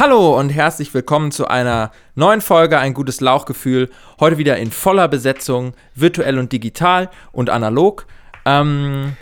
[0.00, 3.90] Hallo und herzlich willkommen zu einer neuen Folge Ein gutes Lauchgefühl.
[4.20, 8.06] Heute wieder in voller Besetzung, virtuell und digital und analog.
[8.44, 9.16] Ähm,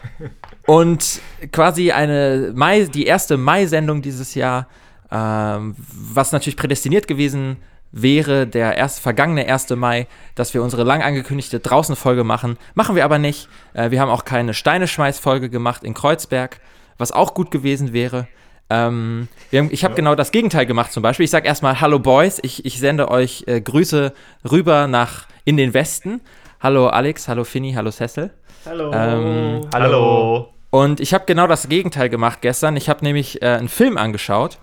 [0.67, 4.69] und quasi eine Mai, die erste Mai-Sendung dieses Jahr,
[5.11, 7.57] ähm, was natürlich prädestiniert gewesen
[7.91, 9.71] wäre, der erst, vergangene 1.
[9.77, 12.59] Mai, dass wir unsere lang angekündigte Draußen-Folge machen.
[12.75, 13.49] Machen wir aber nicht.
[13.73, 16.61] Äh, wir haben auch keine Steineschmeiß-Folge gemacht in Kreuzberg,
[16.99, 18.29] was auch gut gewesen wäre.
[18.69, 19.97] Ähm, haben, ich habe ja.
[19.97, 21.25] genau das Gegenteil gemacht zum Beispiel.
[21.25, 24.13] Ich sage erstmal Hallo Boys, ich, ich sende euch äh, Grüße
[24.51, 26.21] rüber nach in den Westen.
[26.61, 28.31] Hallo Alex, hallo Finny, hallo Cecil.
[28.65, 28.91] Hallo.
[28.93, 30.53] Ähm, hallo.
[30.71, 32.77] Und ich habe genau das Gegenteil gemacht gestern.
[32.77, 34.59] Ich habe nämlich äh, einen Film angeschaut.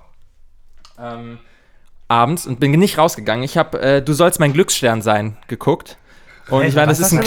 [0.99, 1.39] Ähm,
[2.09, 3.43] abends und bin nicht rausgegangen.
[3.43, 5.97] Ich habe äh, Du sollst mein Glücksstern sein geguckt.
[6.49, 7.23] Und hey, ich meine, das, ist ein,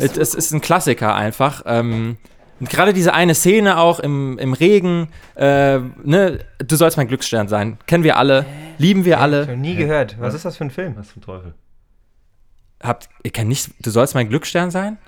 [0.00, 1.62] das ist ein Klassiker einfach.
[1.64, 2.16] Ähm,
[2.60, 7.78] Gerade diese eine Szene auch im, im Regen, äh, ne, du sollst mein Glücksstern sein.
[7.86, 8.46] Kennen wir alle,
[8.78, 9.42] lieben wir alle.
[9.42, 10.16] Ich habe nie gehört.
[10.18, 10.96] Was ist das für ein Film?
[10.96, 11.54] Was ein Teufel?
[12.82, 14.98] Habt, ihr kennt nicht, du sollst mein Glücksstern sein?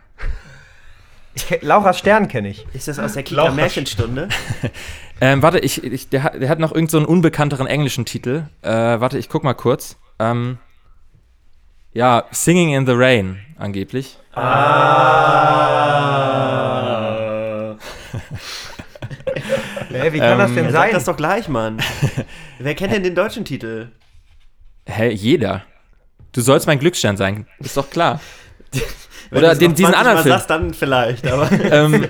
[1.35, 2.67] Ich, Laura's Stern kenne ich.
[2.73, 4.29] Ist das aus der Kita Märchenstunde?
[5.21, 8.45] ähm, warte, ich, ich, der, hat, der hat noch irgendeinen so unbekannteren englischen Titel.
[8.63, 9.97] Äh, warte, ich guck mal kurz.
[10.19, 10.59] Ähm,
[11.93, 14.19] ja, Singing in the Rain, angeblich.
[14.35, 15.81] Ah.
[19.89, 20.73] hey, wie kann ähm, das denn sein?
[20.73, 21.79] Sag das doch gleich, Mann.
[22.59, 23.89] Wer kennt denn den deutschen Titel?
[24.87, 25.65] Hä, hey, jeder.
[26.33, 28.21] Du sollst mein Glücksstern sein, ist doch klar.
[29.33, 30.33] Oder den, diesen anderen Film.
[30.33, 31.51] Sagst, dann vielleicht, aber.
[31.53, 32.09] ähm,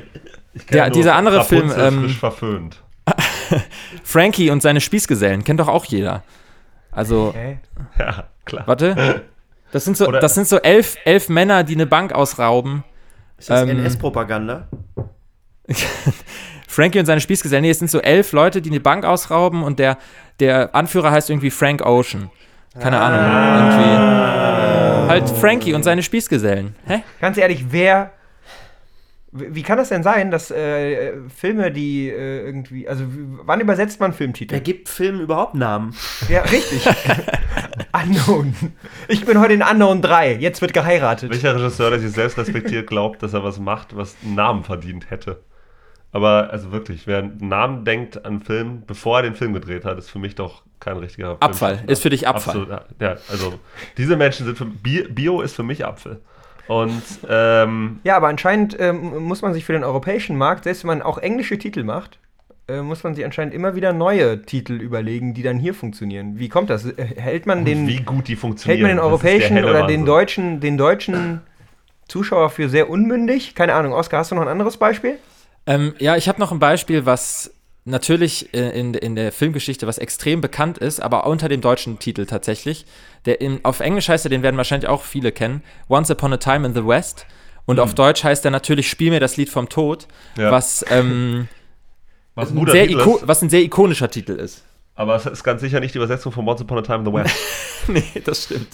[0.71, 1.73] der, dieser andere Film.
[1.77, 2.83] Ähm, frisch verföhnt.
[4.05, 6.23] Frankie und seine Spießgesellen kennt doch auch jeder.
[6.91, 7.29] Also.
[7.29, 7.59] Okay.
[7.99, 8.67] Ja, klar.
[8.67, 9.23] Warte.
[9.73, 12.85] Das sind so, das sind so elf, elf Männer, die eine Bank ausrauben.
[13.39, 14.69] Ist das ähm, NS-Propaganda?
[16.69, 17.63] Frankie und seine Spießgesellen.
[17.63, 19.99] Nee, es sind so elf Leute, die eine Bank ausrauben und der,
[20.39, 22.31] der Anführer heißt irgendwie Frank Ocean.
[22.79, 23.07] Keine ah.
[23.07, 23.71] Ahnung.
[23.71, 25.11] Irgendwie.
[25.11, 26.77] Halt Frankie und seine Spießgesellen.
[26.87, 27.03] Hä?
[27.21, 28.13] Ganz ehrlich, wer.
[29.33, 32.89] Wie kann das denn sein, dass äh, Filme, die äh, irgendwie.
[32.89, 33.05] Also,
[33.45, 34.53] wann übersetzt man Filmtitel?
[34.53, 35.95] Wer gibt Filmen überhaupt Namen?
[36.29, 36.85] Ja, richtig.
[37.93, 38.55] Unknown.
[39.09, 40.35] Ich bin heute in Unknown 3.
[40.35, 41.31] Jetzt wird geheiratet.
[41.31, 45.11] Welcher Regisseur, der sich selbst respektiert, glaubt, dass er was macht, was einen Namen verdient
[45.11, 45.41] hätte?
[46.13, 49.97] Aber also wirklich, wer einen Namen denkt an Film, bevor er den Film gedreht hat,
[49.99, 51.77] ist für mich doch kein richtiger Abfall.
[51.77, 51.89] Film.
[51.89, 52.63] Ist für dich Abfall.
[52.63, 53.55] Absolut, ja, also
[53.97, 56.21] diese Menschen sind für Bio ist für mich Apfel.
[56.67, 60.89] Und ähm, ja, aber anscheinend ähm, muss man sich für den europäischen Markt, selbst wenn
[60.89, 62.19] man auch englische Titel macht,
[62.69, 66.39] äh, muss man sich anscheinend immer wieder neue Titel überlegen, die dann hier funktionieren.
[66.39, 66.87] Wie kommt das?
[66.97, 68.87] Hält man den wie gut die funktionieren?
[68.87, 71.41] Hält man den europäischen oder den deutschen, den deutschen
[72.07, 73.55] Zuschauer für sehr unmündig?
[73.55, 73.93] Keine Ahnung.
[73.93, 75.19] Oskar, hast du noch ein anderes Beispiel?
[75.67, 77.53] Ähm, ja, ich habe noch ein Beispiel, was
[77.85, 82.27] natürlich äh, in, in der Filmgeschichte, was extrem bekannt ist, aber unter dem deutschen Titel
[82.27, 82.87] tatsächlich.
[83.27, 86.37] Der in, auf Englisch heißt er, den werden wahrscheinlich auch viele kennen, Once Upon a
[86.37, 87.27] Time in the West.
[87.67, 87.83] Und mhm.
[87.83, 90.51] auf Deutsch heißt er natürlich Spiel mir das Lied vom Tod, ja.
[90.51, 91.49] was, ähm,
[92.35, 92.89] was, ein sehr
[93.23, 94.65] was ein sehr ikonischer Titel ist.
[94.95, 97.13] Aber es ist ganz sicher nicht die Übersetzung von Once Upon a Time in the
[97.13, 97.35] West.
[97.89, 98.69] nee, das stimmt.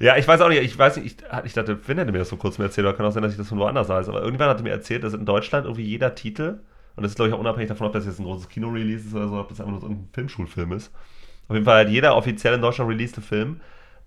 [0.00, 2.28] Ja, ich weiß auch nicht, ich weiß nicht, ich, ich dachte, Finn hätte mir das
[2.28, 4.22] so kurz mir erzählt, oder kann auch sein, dass ich das von woanders weiß, aber
[4.22, 6.60] irgendwann hatte mir erzählt, dass in Deutschland irgendwie jeder Titel,
[6.96, 9.14] und das ist glaube ich auch unabhängig davon, ob das jetzt ein großes Kino-Release ist
[9.14, 10.92] oder so, ob das einfach nur so ein Filmschulfilm ist.
[11.48, 13.60] Auf jeden Fall hat jeder offiziell in Deutschland released Film,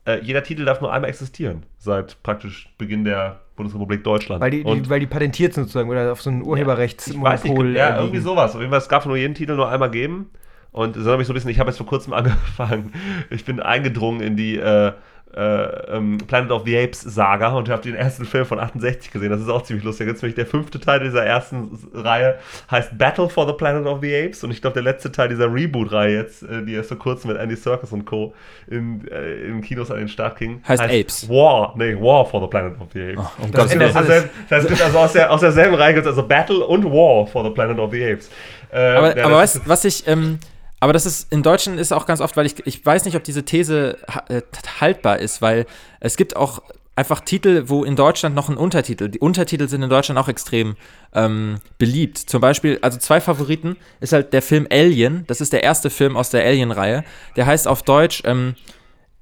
[0.05, 4.41] äh, jeder Titel darf nur einmal existieren, seit praktisch Beginn der Bundesrepublik Deutschland.
[4.41, 7.75] Weil die, die weil die patentiert sind sozusagen oder auf so ein Urheberrechtsmonopol.
[7.75, 8.55] Ja, ja, irgendwie sowas.
[8.55, 10.29] Auf jeden Fall, es gab nur jeden Titel nur einmal geben.
[10.71, 12.93] Und das hat mich so ein bisschen, ich habe jetzt vor kurzem angefangen,
[13.29, 14.93] ich bin eingedrungen in die äh,
[15.35, 19.29] äh, ähm, Planet of the Apes Saga und habe den ersten Film von 68 gesehen.
[19.29, 20.07] Das ist auch ziemlich lustig.
[20.07, 24.15] Jetzt nämlich der fünfte Teil dieser ersten Reihe heißt Battle for the Planet of the
[24.15, 27.31] Apes und ich glaube der letzte Teil dieser Reboot-Reihe jetzt, äh, die erst vor kurzem
[27.31, 28.33] mit Andy Serkis und Co.
[28.67, 31.29] in, äh, in Kinos an den Start ging, heißt, heißt, Apes.
[31.29, 33.19] War, nee, War for the Planet of the Apes.
[33.19, 34.05] Oh, um das, das, das,
[34.49, 37.43] das heißt, also aus, der, aus derselben Reihe gibt es also Battle und War for
[37.43, 38.29] the Planet of the Apes.
[38.71, 40.39] Äh, aber, aber weißt, was ich ähm,
[40.79, 43.23] aber das ist in Deutschen ist auch ganz oft, weil ich, ich weiß nicht, ob
[43.23, 43.97] diese These
[44.29, 44.41] äh,
[44.79, 45.65] haltbar ist, weil
[45.99, 46.61] es gibt auch
[46.99, 49.07] einfach Titel, wo in Deutschland noch ein Untertitel.
[49.07, 50.75] Die Untertitel sind in Deutschland auch extrem
[51.13, 52.17] ähm, beliebt.
[52.17, 55.23] Zum Beispiel, also zwei Favoriten ist halt der Film Alien.
[55.27, 57.05] Das ist der erste Film aus der Alien-Reihe.
[57.37, 58.55] Der heißt auf Deutsch ähm,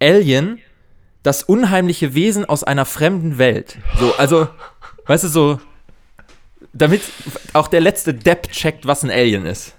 [0.02, 0.58] Alien,
[1.22, 3.78] das unheimliche Wesen aus einer fremden Welt.
[4.00, 4.48] So, also,
[5.06, 5.60] weißt du, so,
[6.74, 7.04] damit
[7.54, 9.77] auch der letzte Depp checkt, was ein Alien ist.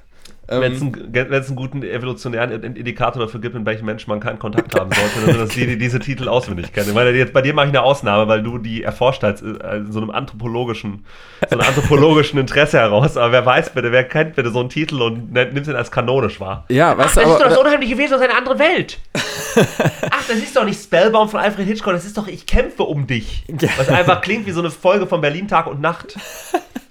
[0.50, 4.38] Ähm, Wenn es einen, einen guten evolutionären Indikator dafür gibt, mit welchen Menschen man keinen
[4.38, 6.94] Kontakt haben sollte, dann sind das die, die diese Titel auswendig kennen.
[6.94, 10.00] Weil jetzt, bei dir mache ich eine Ausnahme, weil du die erforscht hast, äh, so
[10.00, 11.04] einem anthropologischen,
[11.50, 13.18] so einem anthropologischen Interesse heraus.
[13.18, 16.40] Aber wer weiß bitte, wer kennt bitte so einen Titel und nimmt den als kanonisch
[16.40, 16.64] wahr?
[16.70, 18.98] ja, weißt du, das ist doch das aber, unheimliche Wesen aus einer anderen Welt.
[19.14, 23.06] Ach, das ist doch nicht Spellbound von Alfred Hitchcock, das ist doch Ich kämpfe um
[23.06, 23.44] dich.
[23.76, 26.16] Was einfach klingt wie so eine Folge von Berlin Tag und Nacht.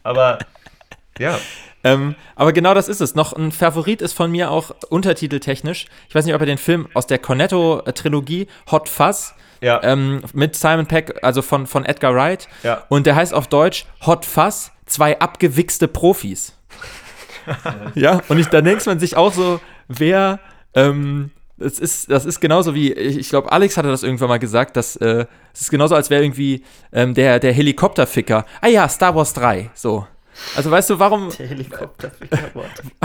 [0.04, 0.38] Aber
[1.20, 1.40] ja.
[1.84, 3.16] Ähm, aber genau das ist es.
[3.16, 5.86] Noch ein Favorit ist von mir auch untertiteltechnisch.
[6.10, 9.82] Ich weiß nicht, ob ihr den Film aus der Cornetto-Trilogie Hot Fuzz Ja.
[9.84, 12.48] ähm, mit Simon Peck, also von, von Edgar Wright.
[12.64, 12.84] Ja.
[12.90, 16.54] Und der heißt auf Deutsch Hot Fuzz, zwei abgewichste Profis.
[17.96, 20.40] ja, und ich, da denkt man sich auch so, wer,
[20.74, 24.38] ähm, das ist, das ist genauso wie, ich, ich glaube, Alex hatte das irgendwann mal
[24.40, 28.46] gesagt, dass äh, es ist genauso, als wäre irgendwie ähm, der, der Helikopterficker.
[28.62, 30.06] Ah ja, Star Wars 3, so.
[30.56, 32.12] Also weißt du, warum, Der Helikopter.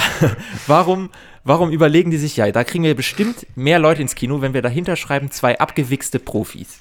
[0.67, 1.11] warum,
[1.44, 4.62] warum überlegen die sich, ja, da kriegen wir bestimmt mehr Leute ins Kino, wenn wir
[4.62, 6.81] dahinter schreiben, zwei abgewichste Profis.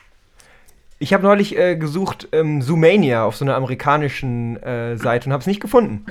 [1.00, 5.42] Ich habe neulich äh, gesucht ähm, Zoomania auf so einer amerikanischen äh, Seite und habe
[5.42, 6.06] es nicht gefunden.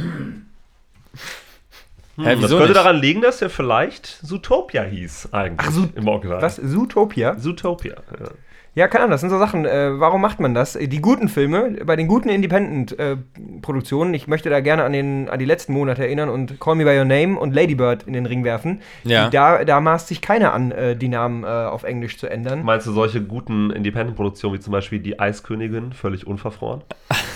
[2.17, 2.77] Hä, das könnte nicht?
[2.77, 5.69] daran liegen, dass der vielleicht Zootopia hieß, eigentlich.
[5.71, 6.43] Ach, Zoot- im Original.
[6.43, 6.57] Was?
[6.57, 7.39] Zootopia?
[7.39, 7.95] Zootopia.
[8.19, 8.31] Ja.
[8.75, 9.65] Ja, keine Ahnung, das sind so Sachen.
[9.65, 10.75] Äh, warum macht man das?
[10.81, 15.45] Die guten Filme, bei den guten Independent-Produktionen, ich möchte da gerne an, den, an die
[15.45, 18.45] letzten Monate erinnern und Call Me By Your Name und Lady Bird in den Ring
[18.45, 18.81] werfen.
[19.03, 19.25] Ja.
[19.25, 22.63] Die, da, da maßt sich keiner an, äh, die Namen äh, auf Englisch zu ändern.
[22.65, 26.83] Meinst du solche guten Independent-Produktionen wie zum Beispiel Die Eiskönigin, völlig unverfroren?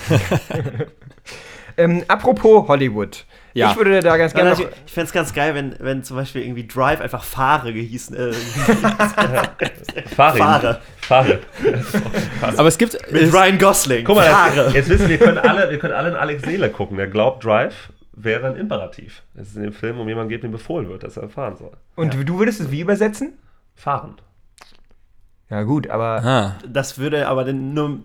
[1.76, 3.24] Ähm, apropos Hollywood.
[3.52, 3.70] Ja.
[3.70, 6.42] Ich würde da ganz gerne noch, Ich fände es ganz geil, wenn, wenn zum Beispiel
[6.42, 8.16] irgendwie Drive einfach Fahre gehießen.
[8.16, 8.32] Äh.
[10.16, 10.80] Fahre.
[11.04, 11.40] Fahre.
[12.56, 12.94] Aber es gibt.
[13.12, 14.04] mit es, Ryan Gosling.
[14.04, 14.64] Guck mal, Fahre.
[14.66, 16.96] jetzt, jetzt wissen wir, wir können alle, wir können alle in Alex Seele gucken.
[16.96, 19.22] Der glaubt, Drive wäre ein Imperativ.
[19.34, 21.72] Es ist in dem Film um jemanden geht, dem befohlen wird, dass er fahren soll.
[21.96, 23.34] Und du würdest es wie übersetzen?
[23.74, 24.16] Fahren.
[25.50, 26.24] Ja, gut, aber.
[26.24, 26.58] ah.
[26.66, 28.00] Das würde aber dann nur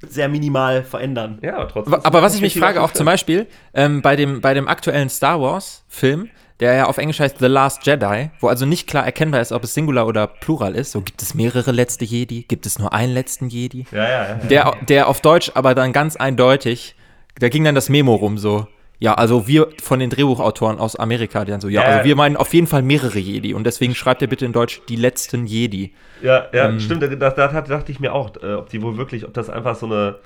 [0.00, 1.38] sehr minimal verändern.
[1.42, 1.94] Ja, aber trotzdem.
[1.94, 5.40] Aber was ich mich frage, auch zum Beispiel ähm, bei, dem, bei dem aktuellen Star
[5.40, 6.28] Wars-Film,
[6.60, 9.64] der ja auf Englisch heißt The Last Jedi, wo also nicht klar erkennbar ist, ob
[9.64, 10.92] es Singular oder Plural ist.
[10.92, 13.86] So gibt es mehrere letzte Jedi, gibt es nur einen letzten Jedi.
[13.90, 14.34] Ja, ja, ja.
[14.36, 16.94] Der, der auf Deutsch aber dann ganz eindeutig,
[17.38, 18.66] da ging dann das Memo rum so.
[19.00, 22.36] Ja, also wir von den Drehbuchautoren aus Amerika, die dann so, ja, also wir meinen
[22.36, 25.92] auf jeden Fall mehrere Jedi und deswegen schreibt er bitte in Deutsch die letzten Jedi.
[26.22, 26.80] Ja, ja, Ähm.
[26.80, 27.02] stimmt.
[27.02, 29.74] Da, da, da dachte ich mir auch, äh, ob die wohl wirklich, ob das einfach
[29.74, 30.16] so eine,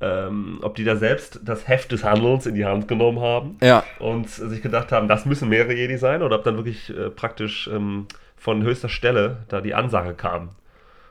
[0.00, 3.82] ähm, ob die da selbst das Heft des Handelns in die Hand genommen haben Ja,
[3.98, 7.68] und sich gedacht haben, das müssen mehrere Jedi sein, oder ob dann wirklich äh, praktisch
[7.72, 8.06] ähm,
[8.36, 10.50] von höchster Stelle da die Ansage kam.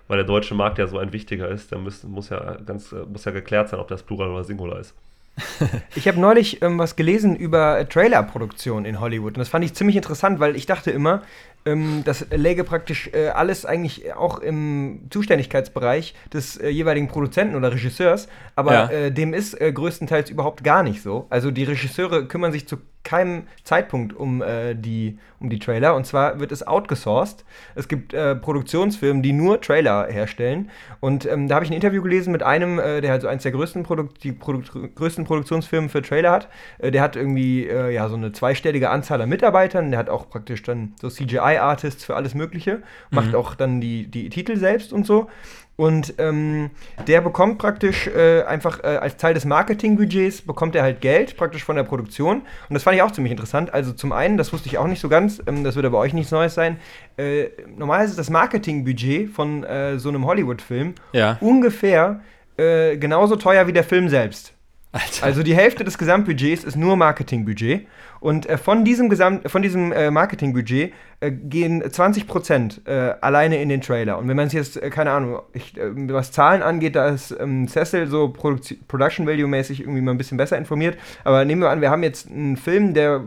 [0.07, 2.97] Weil der deutsche Markt ja so ein wichtiger ist, da muss, muss, ja ganz, äh,
[3.11, 4.93] muss ja geklärt sein, ob das Plural oder Singular ist.
[5.95, 9.73] Ich habe neulich ähm, was gelesen über äh, Trailerproduktion in Hollywood und das fand ich
[9.73, 11.23] ziemlich interessant, weil ich dachte immer,
[11.65, 17.71] ähm, das läge praktisch äh, alles eigentlich auch im Zuständigkeitsbereich des äh, jeweiligen Produzenten oder
[17.71, 18.89] Regisseurs, aber Ja.
[18.89, 21.25] äh, dem ist äh, größtenteils überhaupt gar nicht so.
[21.29, 26.05] Also die Regisseure kümmern sich zu keinem Zeitpunkt um, äh, die, um die Trailer und
[26.05, 27.45] zwar wird es outgesourced.
[27.75, 30.69] Es gibt äh, Produktionsfirmen, die nur Trailer herstellen
[30.99, 33.43] und ähm, da habe ich ein Interview gelesen mit einem, äh, der halt so eins
[33.43, 34.61] der größten, Produk die Produ
[34.95, 36.49] größten Produktionsfirmen für Trailer hat.
[36.79, 39.91] Äh, der hat irgendwie äh, ja so eine zweistellige Anzahl an Mitarbeitern.
[39.91, 42.81] Der hat auch praktisch dann so CGI-Artists für alles Mögliche.
[43.11, 45.29] Macht auch dann die, die Titel selbst und so.
[45.77, 46.69] Und ähm,
[47.05, 51.65] der bekommt praktisch äh, einfach äh, als Teil des Marketingbudgets bekommt er halt Geld praktisch
[51.65, 52.37] von der Produktion.
[52.69, 53.73] Und das fand ich auch ziemlich interessant.
[53.73, 56.13] Also zum einen, das wusste ich auch nicht so ganz, ähm, das wird aber euch
[56.13, 56.77] nichts Neues sein.
[57.17, 61.37] Äh, normalerweise ist das Marketingbudget von äh, so einem Hollywood-Film ja.
[61.41, 62.21] ungefähr
[62.55, 64.54] äh, genauso teuer wie der Film selbst.
[64.95, 65.25] Alter.
[65.25, 67.85] Also die Hälfte des Gesamtbudgets ist nur Marketingbudget.
[68.21, 73.67] Und äh, von diesem, Gesamt, von diesem äh, Marketingbudget äh, gehen 20% äh, alleine in
[73.67, 74.17] den Trailer.
[74.17, 77.35] Und wenn man es jetzt, äh, keine Ahnung, ich, äh, was Zahlen angeht, da ist
[77.37, 80.97] ähm, Cecil so Produzi- Production Value-mäßig irgendwie mal ein bisschen besser informiert.
[81.25, 83.21] Aber nehmen wir an, wir haben jetzt einen Film, der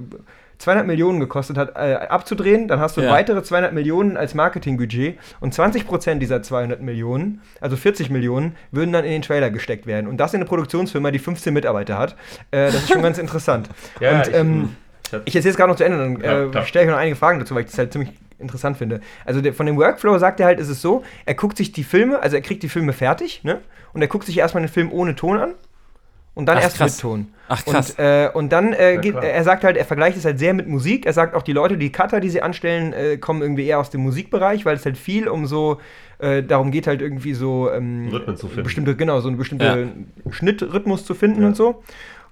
[0.59, 3.11] 200 Millionen gekostet hat, äh, abzudrehen, dann hast du Ja.
[3.11, 9.05] weitere 200 Millionen als Marketingbudget und 20% dieser 200 Millionen, also 40 Millionen, würden dann
[9.05, 10.07] in den Trailer gesteckt werden.
[10.09, 12.17] Und das in eine Produktionsfirma, die 15 Mitarbeiter hat.
[12.51, 13.69] Äh, das ist schon ganz interessant.
[14.01, 14.77] Ja, und ich- ähm,
[15.25, 16.21] ich erzähle es gerade noch zu Ende, dann
[16.53, 19.01] Ja, äh, stelle ich noch einige Fragen dazu, weil ich das halt ziemlich interessant finde.
[19.25, 21.83] Also der, von dem Workflow sagt er halt, ist es so, er guckt sich die
[21.85, 23.61] Filme, also er kriegt die Filme fertig, ne?
[23.95, 25.55] Und er guckt sich erstmal den Film ohne Ton an
[26.39, 26.93] und dann Ach, erst krass.
[26.93, 27.27] mit Ton.
[27.49, 27.91] Ach krass.
[27.91, 30.55] Und, äh, und dann äh, Ja, geht, er sagt halt, er vergleicht es halt sehr
[30.55, 31.05] mit Musik.
[31.05, 33.91] Er sagt auch, die Leute, die Cutter, die sie anstellen, äh, kommen irgendwie eher aus
[33.91, 35.79] dem Musikbereich, weil es halt viel um so,
[36.21, 38.63] äh, darum geht halt irgendwie so ähm, Rhythmen zu finden.
[38.63, 39.89] Bestimmte, genau, so eine bestimmte
[40.31, 41.49] Schnittrhythmus zu finden Ja.
[41.49, 41.83] und so.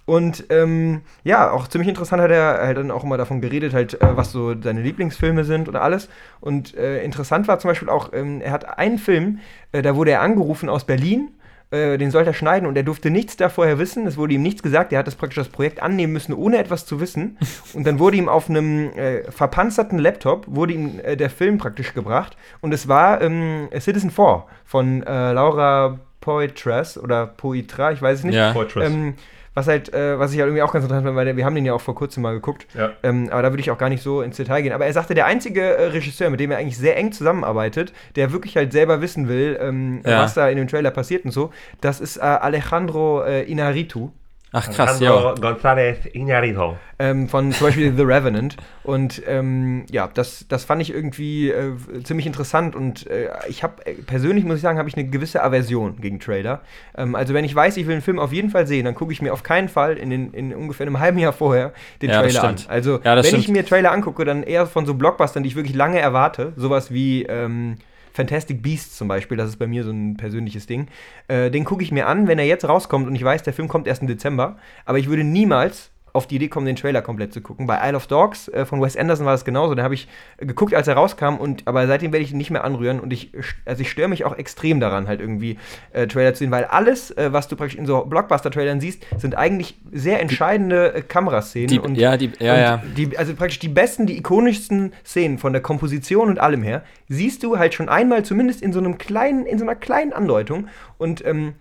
[0.04, 4.00] Und ähm, ja, auch ziemlich interessant hat er halt dann auch immer davon geredet, halt,
[4.00, 6.08] äh, was so seine Lieblingsfilme sind oder alles.
[6.40, 9.40] Und äh, interessant war zum Beispiel auch, ähm, er hat einen Film,
[9.72, 11.30] äh, da wurde er angerufen aus Berlin
[11.70, 14.06] äh, den sollte er schneiden und er durfte nichts da vorher wissen.
[14.06, 14.92] Es wurde ihm nichts gesagt.
[14.92, 17.38] Er hat das praktisch das Projekt annehmen müssen, ohne etwas zu wissen.
[17.74, 21.92] Und dann wurde ihm auf einem äh, verpanzerten Laptop wurde ihm äh, der Film praktisch
[21.92, 22.36] gebracht.
[22.60, 28.24] Und es war ähm, Citizen 4 von äh, Laura Poitras oder Poitra, ich weiß es
[28.24, 28.34] nicht.
[28.34, 28.52] Ja.
[28.52, 28.90] Fortress.
[28.90, 29.14] Ähm,
[29.56, 31.64] was halt, äh, was ich halt irgendwie auch ganz interessant fand, weil wir haben den
[31.64, 32.66] ja auch vor kurzem mal geguckt.
[32.74, 32.92] Ja.
[33.02, 34.72] Ähm, aber da würde ich auch gar nicht so ins Detail gehen.
[34.72, 38.32] Aber er sagte, der einzige äh, Regisseur, mit dem er eigentlich sehr eng zusammenarbeitet, der
[38.32, 40.22] wirklich halt selber wissen will, ähm, Ja.
[40.22, 44.10] was da in dem Trailer passiert und so, das ist äh, Alejandro äh, Inarritu.
[44.52, 45.34] Ach krass, ja.
[45.34, 46.76] González Iñárritu.
[46.98, 48.56] Ähm, von zum Beispiel The Revenant.
[48.84, 51.72] Und ähm, ja, das, das fand ich irgendwie äh,
[52.04, 52.74] ziemlich interessant.
[52.74, 56.20] Und äh, ich habe äh, persönlich, muss ich sagen, habe ich eine gewisse Aversion gegen
[56.20, 56.62] Trailer.
[56.96, 59.12] Ähm, also wenn ich weiß, ich will einen Film auf jeden Fall sehen, dann gucke
[59.12, 62.22] ich mir auf keinen Fall in, den, in ungefähr einem halben Jahr vorher den Ja,
[62.22, 62.56] das Trailer an.
[62.56, 62.70] stimmt.
[62.70, 63.58] Also Ja, das wenn ich stimmt.
[63.58, 66.52] mir Trailer angucke, dann eher von so Blockbustern, die ich wirklich lange erwarte.
[66.56, 67.76] Sowas wie ähm,
[68.16, 70.88] Fantastic Beasts zum Beispiel, das ist bei mir so ein persönliches Ding.
[71.28, 73.68] Äh, den gucke ich mir an, wenn er jetzt rauskommt und ich weiß, der Film
[73.68, 74.56] kommt erst im Dezember.
[74.84, 77.66] Aber ich würde niemals auf die Idee kommen, den Trailer komplett zu gucken.
[77.66, 79.74] Bei Isle of Dogs äh, von Wes Anderson war das genauso.
[79.74, 80.08] Da habe ich
[80.38, 82.98] geguckt, als er rauskam, und aber seitdem werde ich ihn nicht mehr anrühren.
[82.98, 83.32] Und ich,
[83.64, 85.58] also ich störe mich auch extrem daran, halt irgendwie
[85.92, 89.36] äh, Trailer zu sehen, weil alles, äh, was du praktisch in so Blockbuster-Trailern siehst, sind
[89.36, 91.68] eigentlich sehr entscheidende äh, Kameraszenen.
[91.68, 92.82] Die, und ja, die, ja, und ja.
[92.96, 97.42] Die, also praktisch die besten, die ikonischsten Szenen von der Komposition und allem her, siehst
[97.42, 100.68] du halt schon einmal zumindest in so einem kleinen, in so einer kleinen Andeutung.
[100.98, 101.54] Und ähm,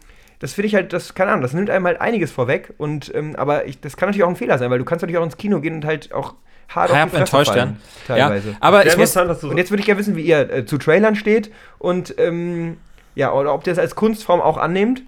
[0.46, 2.72] das finde ich halt, das, keine Ahnung, das nimmt einem halt einiges vorweg.
[2.78, 5.18] Und, ähm, aber ich, das kann natürlich auch ein Fehler sein, weil du kannst natürlich
[5.18, 6.36] auch ins Kino gehen und halt auch
[6.70, 7.82] hart auf die enttäuscht fallen, werden.
[8.08, 8.56] Ja, Teilweise.
[8.60, 10.66] aber ich muss, interessant, dass du Und jetzt würde ich gerne wissen, wie ihr äh,
[10.68, 12.78] zu Trailern steht und ähm,
[13.16, 15.02] ja, oder ob ihr das als Kunstform auch annehmt.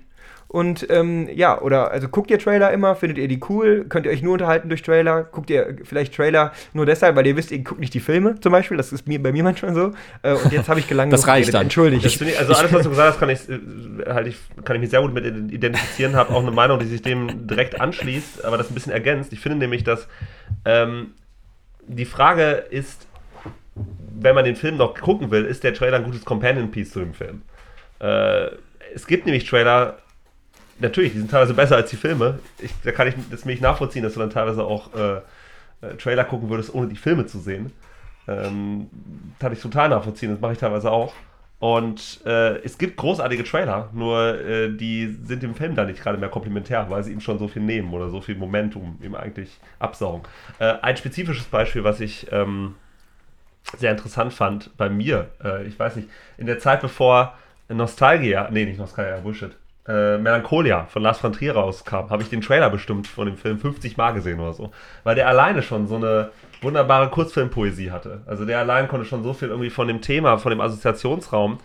[0.49, 3.85] Und ähm, ja, oder also guckt ihr Trailer immer, findet ihr die cool?
[3.89, 5.23] Könnt ihr euch nur unterhalten durch Trailer?
[5.23, 8.53] Guckt ihr vielleicht Trailer nur deshalb, weil ihr wisst, ihr guckt nicht die Filme zum
[8.53, 8.77] Beispiel?
[8.77, 9.91] Das ist mir bei mir manchmal so.
[10.23, 11.11] Äh, und jetzt habe ich gelangt.
[11.17, 11.63] Das reicht dann.
[11.63, 12.05] Entschuldigt.
[12.05, 13.39] Das finde ich, also alles, was du gesagt hast, kann ich,
[14.05, 17.01] halt ich, kann ich mich sehr gut mit identifizieren, habe auch eine Meinung, die sich
[17.01, 19.33] dem direkt anschließt, aber das ein bisschen ergänzt.
[19.33, 20.07] Ich finde nämlich, dass
[20.65, 21.13] ähm,
[21.87, 23.07] die Frage ist,
[24.19, 26.99] wenn man den Film noch gucken will, ist der Trailer ein gutes Companion Piece zu
[26.99, 27.41] dem Film?
[27.99, 28.47] Äh,
[28.93, 29.97] es gibt nämlich Trailer,
[30.79, 32.39] natürlich, die sind teilweise besser als die Filme.
[32.59, 35.21] Ich, da kann ich das mich nachvollziehen, dass du dann teilweise auch äh,
[35.81, 37.71] äh, Trailer gucken würdest, ohne die Filme zu sehen.
[38.27, 38.87] Ähm,
[39.39, 41.13] kann ich total nachvollziehen, das mache ich teilweise auch.
[41.59, 46.19] Und äh, es gibt großartige Trailer, nur äh, die sind dem Film dann nicht gerade
[46.19, 49.59] mehr komplementär, weil sie ihm schon so viel nehmen oder so viel Momentum ihm eigentlich
[49.79, 50.21] absaugen.
[50.59, 52.75] Äh, ein spezifisches Beispiel, was ich ähm,
[53.75, 57.33] sehr interessant fand bei mir, äh, ich weiß nicht, in der Zeit bevor
[57.69, 59.55] Nostalgia, nee, nicht Nostalgia, Bullshit,
[59.87, 63.57] äh, Melancholia von Lars von Trier rauskam, habe ich den Trailer bestimmt von dem Film
[63.57, 64.71] 50 Mal gesehen oder so,
[65.03, 68.21] weil der alleine schon so eine wunderbare Kurzfilmpoesie hatte.
[68.25, 71.59] Also der allein konnte schon so viel irgendwie von dem Thema, von dem Assoziationsraum,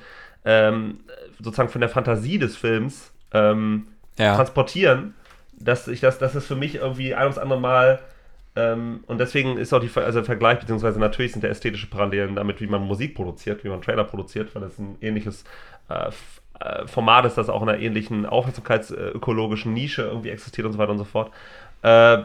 [0.44, 1.00] ähm,
[1.40, 3.86] sozusagen von der Fantasie des Films ähm,
[4.18, 4.36] ja.
[4.36, 5.14] transportieren,
[5.58, 8.00] dass ich das, das ist für mich irgendwie ein ums andere Mal
[8.54, 12.36] ähm, und deswegen ist auch die also der Vergleich, beziehungsweise natürlich sind da ästhetische Parallelen
[12.36, 15.44] damit, wie man Musik produziert, wie man Trailer produziert, weil das ein ähnliches
[15.88, 16.10] äh, äh,
[16.86, 20.98] Format ist, das auch in einer ähnlichen aufmerksamkeitsökologischen Nische irgendwie existiert und so weiter und
[20.98, 21.30] so fort.
[21.82, 22.18] Äh,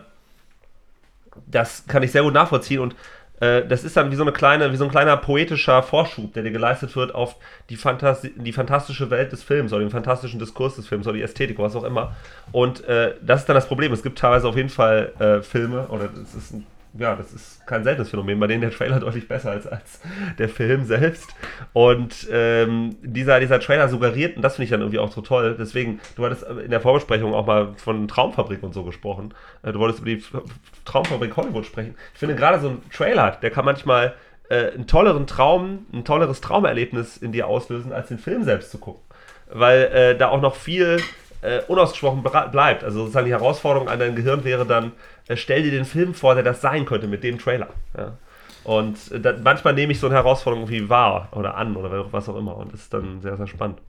[1.45, 2.95] das kann ich sehr gut nachvollziehen und
[3.39, 6.43] äh, das ist dann wie so eine kleine, wie so ein kleiner poetischer Vorschub, der
[6.43, 7.35] dir geleistet wird auf
[7.69, 11.23] die, Fantasi die fantastische Welt des Films oder den fantastischen Diskurs des Films oder die
[11.23, 12.15] Ästhetik, was auch immer.
[12.51, 13.93] Und äh, das ist dann das Problem.
[13.93, 16.65] Es gibt teilweise auf jeden Fall äh, Filme, oder das ist ein,
[16.99, 20.01] ja, das ist kein seltenes Phänomen, bei denen der Trailer deutlich besser ist als
[20.37, 21.29] der Film selbst.
[21.73, 25.55] Und ähm, dieser, dieser Trailer suggeriert, und das finde ich dann irgendwie auch so toll,
[25.59, 29.33] deswegen, du hattest in der Vorbesprechung auch mal von Traumfabrik und so gesprochen.
[29.63, 30.23] Äh, Du wolltest über die
[30.85, 31.95] Traumfabrik Hollywood sprechen.
[32.13, 34.15] Ich finde gerade so ein Trailer, der kann manchmal
[34.49, 38.77] äh, einen tolleren Traum, ein tolleres Traumerlebnis in dir auslösen, als den Film selbst zu
[38.79, 39.01] gucken.
[39.51, 40.99] Weil äh, da auch noch viel
[41.41, 42.83] äh, unausgesprochen bleibt.
[42.83, 44.91] Also sozusagen die Herausforderung an dein Gehirn wäre dann,
[45.35, 47.69] stell dir den Film vor, der das sein könnte mit dem Trailer.
[47.97, 48.17] Ja.
[48.63, 52.27] Und äh, da, manchmal nehme ich so eine Herausforderung irgendwie wahr oder an oder was
[52.29, 52.57] auch immer.
[52.57, 53.79] Und das ist dann sehr, sehr spannend.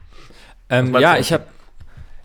[0.70, 1.44] Ähm, ja, ich habe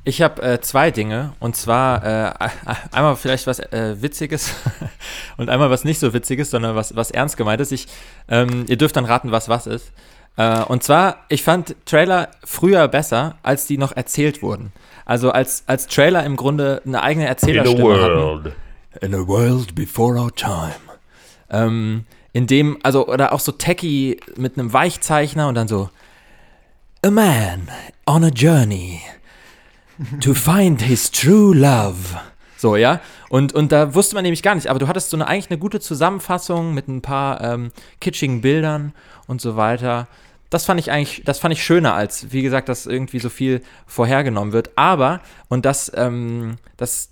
[0.06, 1.34] ich hab, äh, zwei Dinge.
[1.40, 2.34] Und zwar äh,
[2.92, 4.54] einmal vielleicht was äh, Witziges
[5.38, 7.72] und einmal was nicht so Witziges, sondern was, was ernst gemeintes.
[7.72, 7.88] Ich,
[8.28, 9.92] ähm, ihr dürft dann raten, was was ist.
[10.36, 14.74] Äh, und zwar, ich fand Trailer früher besser, als die noch erzählt wurden.
[15.06, 18.54] Also als, als Trailer im Grunde eine eigene Erzählerstimme hatten.
[19.02, 20.74] In a world before our time.
[21.50, 25.90] Ähm, in dem, also, oder auch so techy mit einem Weichzeichner und dann so,
[27.06, 27.70] A man
[28.06, 29.02] on a journey
[30.22, 32.18] to find his true love.
[32.58, 33.02] So, ja.
[33.30, 35.60] Und, und da wusste man nämlich gar nicht, aber du hattest so eine eigentlich eine
[35.60, 38.94] gute Zusammenfassung mit ein paar ähm, kitschigen Bildern
[39.28, 40.08] und so weiter.
[40.50, 43.62] Das fand ich eigentlich, das fand ich schöner, als, wie gesagt, dass irgendwie so viel
[43.86, 44.72] vorhergenommen wird.
[44.78, 45.20] Aber,
[45.50, 47.10] und das, ähm, das,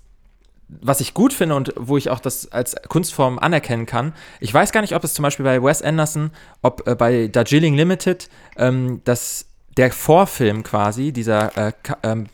[0.80, 4.72] was ich gut finde und wo ich auch das als Kunstform anerkennen kann, ich weiß
[4.72, 6.30] gar nicht, ob es zum Beispiel bei Wes Anderson,
[6.62, 12.26] ob äh, bei Darjeeling Limited, ähm, das, der Vorfilm quasi, dieser äh, ähm,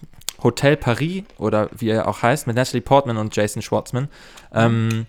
[0.42, 4.08] Hotel Paris oder wie er auch heißt, mit Natalie Portman und Jason Schwartzman,
[4.54, 5.06] ähm,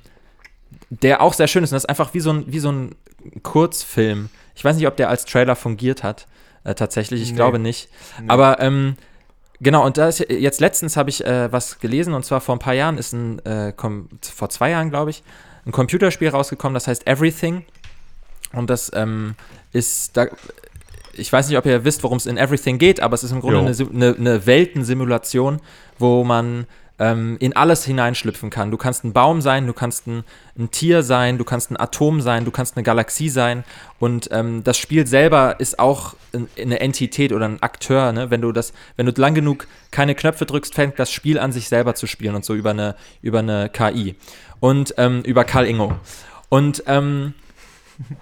[0.89, 1.71] der auch sehr schön ist.
[1.71, 2.95] Und das ist einfach wie so ein, wie so ein
[3.43, 4.29] Kurzfilm.
[4.55, 6.27] Ich weiß nicht, ob der als Trailer fungiert hat,
[6.63, 7.21] äh, tatsächlich.
[7.21, 7.36] Ich Nee.
[7.36, 7.89] glaube nicht.
[8.27, 8.95] Aber ähm,
[9.60, 12.60] genau, und da ist jetzt letztens habe ich äh, was gelesen und zwar vor ein
[12.60, 13.74] paar Jahren ist ein, äh,
[14.22, 15.24] vor zwei Jahren, glaube ich,
[15.66, 17.63] ein Computerspiel rausgekommen, das heißt Everything.
[18.54, 19.36] Und das ähm,
[19.72, 20.28] ist da.
[21.13, 23.42] Ich weiß nicht, ob ihr wisst, worum es in Everything geht, aber es ist im
[23.42, 25.60] Grunde eine, eine, eine Weltensimulation,
[25.98, 26.66] wo man
[27.00, 28.72] ähm, in alles hineinschlüpfen kann.
[28.72, 30.24] Du kannst ein Baum sein, du kannst ein,
[30.58, 33.63] ein Tier sein, du kannst ein Atom sein, du kannst eine Galaxie sein.
[34.00, 38.12] Und ähm, das Spiel selber ist auch ein, eine Entität oder ein Akteur.
[38.12, 38.29] Ne?
[38.29, 41.70] Wenn du das, wenn du lang genug keine Knöpfe drückst, fängt das Spiel an, sich
[41.70, 44.15] selber zu spielen und so über eine, über eine KI.
[44.60, 45.94] Und ähm, über Karl Ingo.
[46.50, 47.34] Und ähm,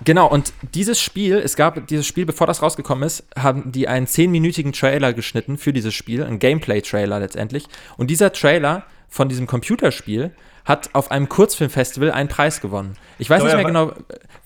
[0.03, 4.07] Genau, und dieses Spiel, es gab dieses Spiel, bevor das rausgekommen ist, haben die einen
[4.07, 7.67] zehnminütigen Trailer geschnitten für dieses Spiel, ein Gameplay-Trailer letztendlich.
[7.96, 10.31] Und dieser Trailer von diesem Computerspiel
[10.65, 12.98] hat auf einem Kurzfilmfestival einen Preis gewonnen.
[13.19, 13.93] Ich weiß Oh nicht ja, mehr genau,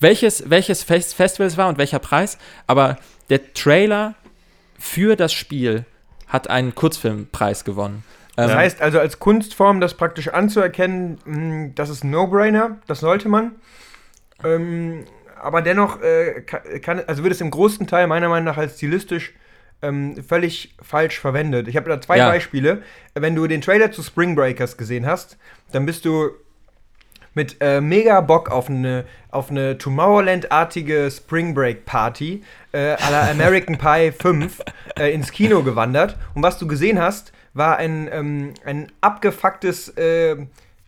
[0.00, 2.98] welches, welches Fest Festival es war und welcher Preis, aber
[3.30, 4.14] der Trailer
[4.78, 5.84] für das Spiel
[6.28, 8.04] hat einen Kurzfilmpreis gewonnen.
[8.36, 13.28] Das Ähm, heißt also als Kunstform, das praktisch anzuerkennen, mh, das ist No-Brainer, das sollte
[13.28, 13.52] man.
[14.44, 15.04] Ähm,
[15.42, 18.76] aber dennoch äh, ka- kann, also wird es im großen Teil meiner Meinung nach als
[18.76, 19.32] stilistisch
[19.82, 21.66] ähm, völlig falsch verwendet.
[21.68, 22.28] Ich habe da zwei Ja.
[22.28, 22.82] Beispiele.
[23.14, 25.36] Wenn du den Trailer zu Spring Breakers gesehen hast,
[25.72, 26.30] dann bist du
[27.34, 33.30] mit äh, mega Bock auf eine, auf eine Tomorrowland-artige Spring Break Party äh, à la
[33.30, 34.60] American Pie 5
[34.98, 36.16] äh, ins Kino gewandert.
[36.34, 40.36] Und was du gesehen hast, war ein, ähm, ein abgefucktes äh,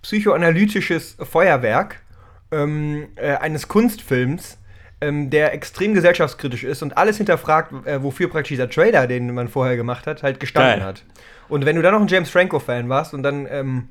[0.02, 2.00] psychoanalytisches Feuerwerk
[2.50, 4.58] ähm, äh, eines Kunstfilms,
[5.00, 9.48] ähm, der extrem gesellschaftskritisch ist und alles hinterfragt, äh, wofür praktisch dieser Trailer, den man
[9.48, 10.86] vorher gemacht hat, halt gestanden Geil.
[10.86, 11.02] hat.
[11.48, 13.88] Und wenn du dann noch ein James Franco-Fan warst und dann ähm,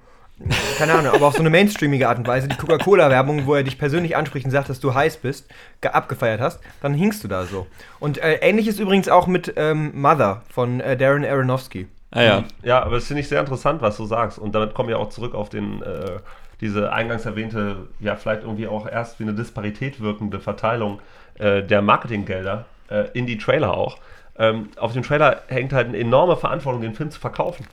[0.79, 3.77] keine Ahnung, aber auf so eine mainstreamige Art und Weise, die Coca-Cola-Werbung, wo er dich
[3.77, 5.47] persönlich anspricht und sagt, dass du heiß bist,
[5.79, 7.67] ge- abgefeiert hast, dann hingst du da so.
[7.99, 11.87] Und äh, ähnlich ist übrigens auch mit ähm, Mother von äh, Darren Aronofsky.
[12.11, 12.43] ah, ja.
[12.63, 14.39] Ja, aber das finde ich sehr interessant, was du sagst.
[14.39, 16.17] Und damit kommen wir auch zurück auf den, äh,
[16.61, 20.99] diese eingangs erwähnte, ja, vielleicht irgendwie auch erst wie eine Disparität wirkende Verteilung
[21.39, 23.97] äh, der Marketinggelder äh, in die Trailer auch.
[24.37, 27.65] Ähm, auf dem Trailer hängt halt eine enorme Verantwortung, den Film zu verkaufen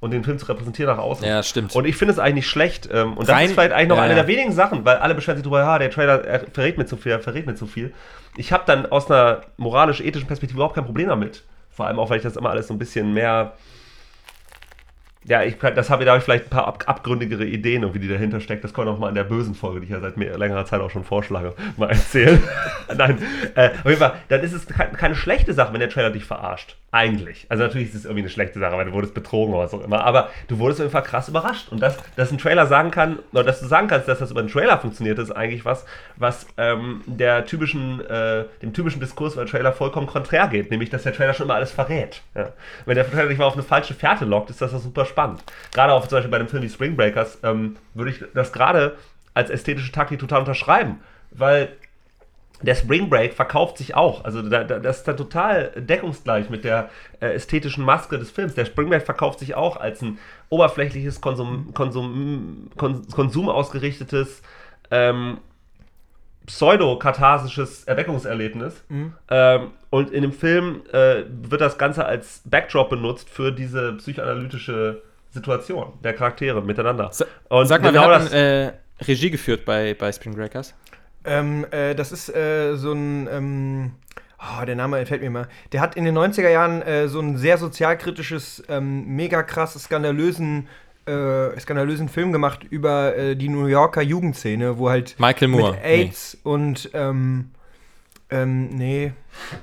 [0.00, 1.26] und den Film zu repräsentieren nach außen.
[1.26, 1.74] Ja, stimmt.
[1.74, 2.88] Und ich finde es eigentlich nicht schlecht.
[2.92, 5.14] Ähm, und das Rein- ist vielleicht eigentlich noch ja, eine der wenigen Sachen, weil alle
[5.14, 7.66] beschweren sich darüber, ja, der Trailer er verrät mir zu viel, er verrät mir zu
[7.66, 7.92] viel.
[8.36, 11.42] Ich habe dann aus einer moralisch-ethischen Perspektive überhaupt kein Problem damit.
[11.70, 13.52] Vor allem auch, weil ich das immer alles so ein bisschen mehr.
[15.28, 18.08] Ja, ich, das habe, da habe ich vielleicht ein paar ab, abgründigere Ideen, irgendwie, die
[18.08, 18.62] dahinter steckt.
[18.62, 20.64] Das können wir auch mal in der bösen Folge, die ich ja seit mehr, längerer
[20.66, 22.40] Zeit auch schon vorschlage, mal erzählen.
[22.96, 23.18] Nein,
[23.56, 26.24] äh, auf jeden Fall, dann ist es ke- keine schlechte Sache, wenn der Trailer dich
[26.24, 26.76] verarscht.
[26.92, 27.44] Eigentlich.
[27.48, 29.82] Also natürlich ist es irgendwie eine schlechte Sache, weil du wurdest betrogen oder was auch
[29.84, 30.04] immer.
[30.04, 31.68] Aber du wurdest auf jeden Fall krass überrascht.
[31.70, 34.40] Und dass, dass ein Trailer sagen kann, oder dass du sagen kannst, dass das über
[34.40, 35.84] einen Trailer funktioniert, ist eigentlich was,
[36.14, 40.70] was ähm, der typischen, äh, dem typischen Diskurs über Trailer vollkommen konträr geht.
[40.70, 42.22] Nämlich, dass der Trailer schon immer alles verrät.
[42.34, 42.50] Ja.
[42.86, 45.15] Wenn der Trailer dich mal auf eine falsche Fährte lockt, ist das, das super spannend.
[45.72, 48.96] Gerade auch zum Beispiel bei dem Film wie Spring Breakers ähm, würde ich das gerade
[49.34, 51.00] als ästhetische Taktik total unterschreiben.
[51.30, 51.76] Weil
[52.62, 54.24] der Spring Break verkauft sich auch.
[54.24, 56.88] Also da, da, das ist dann total deckungsgleich mit der
[57.20, 58.54] äh, ästhetischen Maske des Films.
[58.54, 64.42] Der Spring Break verkauft sich auch als ein oberflächliches, Konsum, Konsum, kon, konsumausgerichtetes,
[64.90, 65.38] ähm,
[66.46, 68.82] pseudo-katharsisches Erweckungserlebnis.
[69.30, 75.02] Ähm, und in dem Film äh, wird das Ganze als Backdrop benutzt für diese psychoanalytische
[75.30, 77.10] Situation der Charaktere miteinander.
[77.12, 78.72] Sa- Und Sag mal, genau hatten das- äh,
[79.06, 80.74] Regie geführt bei, bei Spring Breakers.
[81.24, 83.92] Ähm, äh, das ist äh, so ein, ähm,
[84.38, 85.48] oh, der Name entfällt mir mal.
[85.72, 90.68] Der hat in den 90er Jahren äh, so ein sehr sozialkritisches, ähm, mega krass skandalösen,
[91.06, 95.72] äh, skandalösen Film gemacht über äh, die New Yorker Jugendszene, wo halt Michael Moore.
[95.72, 97.50] mit AIDS und, ähm,
[98.30, 99.12] ähm, nee,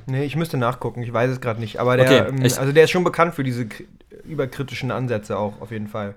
[0.05, 1.79] nee, ich müsste nachgucken, ich weiß es gerade nicht.
[1.79, 3.85] Aber der, Okay, ähm, also der ist schon bekannt für diese kri-
[4.23, 6.15] überkritischen Ansätze auch, auf jeden Fall.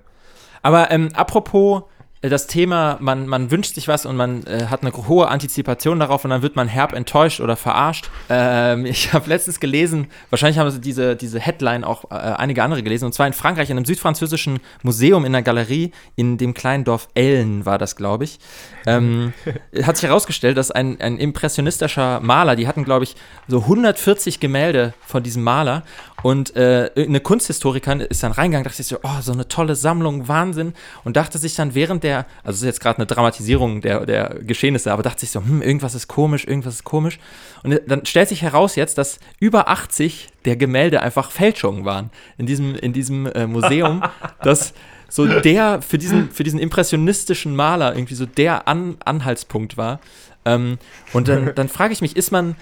[0.61, 1.83] Aber ähm, apropos
[2.21, 6.23] das Thema, man, man wünscht sich was und man äh, hat eine hohe Antizipation darauf
[6.23, 8.09] und dann wird man herb enttäuscht oder verarscht.
[8.29, 13.05] Ähm, ich habe letztens gelesen, wahrscheinlich haben diese, diese Headline auch äh, einige andere gelesen,
[13.05, 17.07] und zwar in Frankreich, in einem südfranzösischen Museum in der Galerie in dem kleinen Dorf
[17.13, 18.39] Ellen war das, glaube ich.
[18.87, 19.33] Ähm,
[19.83, 23.15] hat sich herausgestellt, dass ein, ein impressionistischer Maler, die hatten, glaube ich,
[23.47, 25.83] so 140 Gemälde von diesem Maler
[26.23, 30.27] und äh, eine Kunsthistorikerin ist dann reingegangen, dachte sich so, oh, so eine tolle Sammlung,
[30.27, 30.73] Wahnsinn.
[31.03, 34.39] Und dachte sich dann während der, also es ist jetzt gerade eine Dramatisierung der, der
[34.41, 37.19] Geschehnisse, aber dachte sich so, hm, irgendwas ist komisch, irgendwas ist komisch.
[37.63, 42.47] Und dann stellt sich heraus jetzt, dass über 80 der Gemälde einfach Fälschungen waren in
[42.47, 44.01] diesem, in diesem äh, Museum,
[44.41, 44.73] dass
[45.09, 49.99] so der für diesen, für diesen impressionistischen Maler irgendwie so der An Anhaltspunkt war.
[50.45, 50.79] Ähm,
[51.13, 52.55] und dann, dann frage ich mich, ist man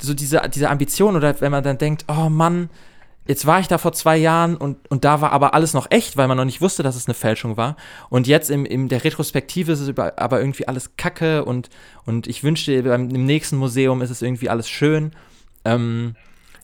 [0.00, 2.70] so diese, diese Ambition oder wenn man dann denkt, oh Mann,
[3.26, 6.16] jetzt war ich da vor zwei Jahren und, und da war aber alles noch echt,
[6.16, 7.76] weil man noch nicht wusste, dass es eine Fälschung war.
[8.10, 11.68] Und jetzt im, in der Retrospektive ist es aber irgendwie alles Kacke und,
[12.04, 15.12] und ich wünschte, beim, im nächsten Museum ist es irgendwie alles schön.
[15.64, 16.16] Ähm,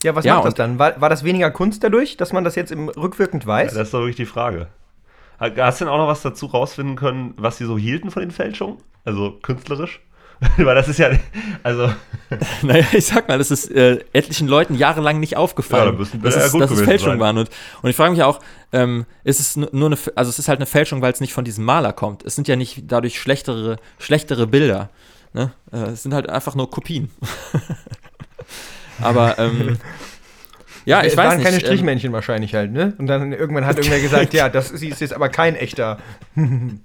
[0.03, 0.79] Ja, was Ja, macht das dann?
[0.79, 3.75] War, war das weniger Kunst dadurch, dass man das jetzt im rückwirkend Ja, weiß?
[3.75, 4.68] das ist doch wirklich die Frage.
[5.38, 8.31] Hast du denn auch noch was dazu rausfinden können, was sie so hielten von den
[8.33, 8.79] Fälschungen?
[9.05, 10.01] Also künstlerisch?
[10.57, 11.11] Weil das ist ja,
[11.64, 11.90] also,
[12.62, 16.22] Naja, ich sag mal, das ist äh, etlichen Leuten jahrelang nicht Ja, aufgefallen, da müssen-
[16.22, 17.20] dass, ja, es, gut dass es gewesen Fälschungen sein.
[17.20, 17.38] waren.
[17.38, 17.51] Und,
[17.83, 18.38] und ich frage mich auch,
[18.72, 21.33] ähm, ist es nu- nur eine, also es ist halt eine Fälschung, weil es nicht
[21.33, 22.24] von diesem Maler kommt.
[22.24, 24.90] Es sind ja nicht dadurch schlechtere, schlechtere Bilder.
[25.33, 25.53] Ne?
[25.72, 27.11] Äh, es sind halt einfach nur Kopien.
[29.01, 29.79] Aber ähm,
[30.85, 31.44] ja, ich es weiß waren nicht.
[31.44, 32.94] keine ähm, Strichmännchen wahrscheinlich halt, ne?
[32.98, 35.98] Und dann irgendwann hat irgendwer gesagt, ja, das ist ist jetzt aber kein echter.
[36.37, 36.81] ähm,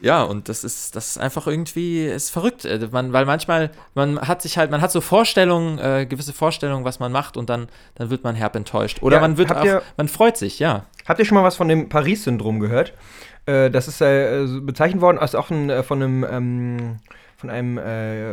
[0.00, 2.64] ja, und das ist, das ist einfach irgendwie, ist verrückt.
[2.64, 6.84] Äh, Man, weil manchmal, man hat sich halt, man hat so Vorstellungen, äh, gewisse Vorstellungen,
[6.84, 9.02] was man macht und dann, dann wird man herb enttäuscht.
[9.02, 10.84] Oder Ja, man wird auch, ihr- man freut sich, ja.
[11.06, 12.92] Habt ihr schon mal was von dem Paris-Syndrom gehört?
[13.46, 16.96] Äh, das ist äh, bezeichnet worden als auch ein, äh, von einem, ähm,
[17.36, 18.32] von einem äh,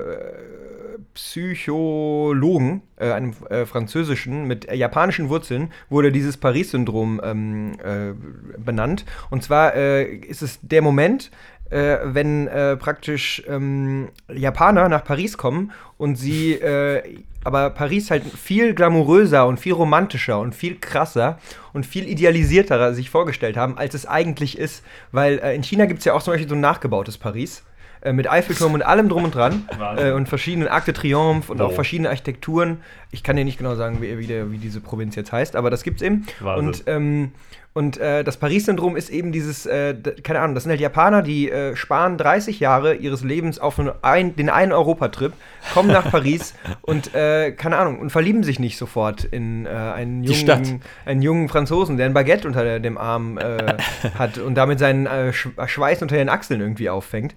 [1.13, 3.33] Psychologen, einem
[3.65, 8.13] französischen mit japanischen Wurzeln, wurde dieses Paris-Syndrom ähm, äh,
[8.59, 9.03] benannt.
[9.29, 11.31] Und zwar ist es der Moment,
[11.73, 17.01] äh, wenn äh, praktisch ähm, Japaner nach Paris kommen und sie äh,
[17.45, 21.39] aber Paris halt viel glamouröser und viel romantischer und viel krasser
[21.73, 24.81] und viel idealisierter sich vorgestellt haben, als es eigentlich ist.
[25.11, 27.63] Weil äh, in China gibt es ja auch zum Beispiel so ein nachgebautes Paris.
[28.01, 29.67] äh, Mit Eiffelturm und allem drum und dran.
[29.97, 31.65] Äh, und verschiedenen Arc de Triomphe und Oh.
[31.65, 32.77] auch verschiedene Architekturen.
[33.11, 35.69] Ich kann dir nicht genau sagen, wie, wie, der, wie diese Provinz jetzt heißt, aber
[35.69, 36.25] das gibt's eben.
[36.39, 36.67] Wahnsinn.
[36.67, 37.31] Und ähm,
[37.73, 41.49] und äh, das Paris-Syndrom ist eben dieses, äh, keine Ahnung, das sind halt Japaner, die
[41.49, 45.33] äh, sparen 30 Jahre ihres Lebens auf ein, den einen Europatrip,
[45.73, 50.23] kommen nach Paris und, äh, keine Ahnung, und verlieben sich nicht sofort in äh, einen,
[50.23, 53.75] jungen, einen jungen Franzosen, der ein Baguette unter dem Arm äh,
[54.19, 57.33] hat und damit seinen Sch Schweiß unter den Achseln irgendwie auffängt.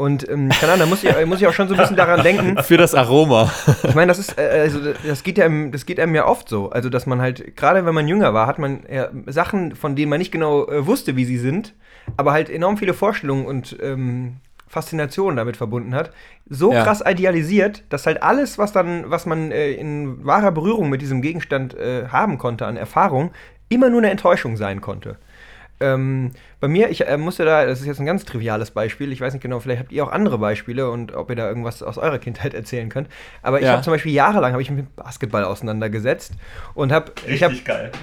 [0.00, 1.96] Und, ähm, keine Ahnung, da muss ich, äh, muss ich auch schon so ein bisschen
[1.96, 3.52] daran denken, Für das Aroma.
[3.86, 6.48] ich meine, das ist, äh, also das geht ja, im- das geht einem ja oft
[6.48, 6.70] so.
[6.70, 10.08] Also, dass man halt, gerade wenn man jünger war, hat man ja Sachen, von denen
[10.08, 11.74] man nicht genau äh, wusste, wie sie sind,
[12.16, 14.36] aber halt enorm viele Vorstellungen und ähm,
[14.68, 16.12] Faszinationen damit verbunden hat,
[16.48, 16.82] so Ja.
[16.84, 21.20] krass idealisiert, dass halt alles, was dann, was man äh, in wahrer Berührung mit diesem
[21.20, 23.32] Gegenstand äh, haben konnte an Erfahrung,
[23.68, 25.16] immer nur eine Enttäuschung sein konnte.
[25.80, 29.20] Ähm, bei mir, ich äh, musste da, das ist jetzt ein ganz triviales Beispiel, ich
[29.22, 31.96] weiß nicht genau, vielleicht habt ihr auch andere Beispiele und ob ihr da irgendwas aus
[31.96, 33.08] eurer Kindheit erzählen könnt.
[33.42, 33.72] Aber ich Ja.
[33.72, 36.34] habe zum Beispiel jahrelang habe ich mit Basketball auseinandergesetzt
[36.74, 37.54] und habe ich habe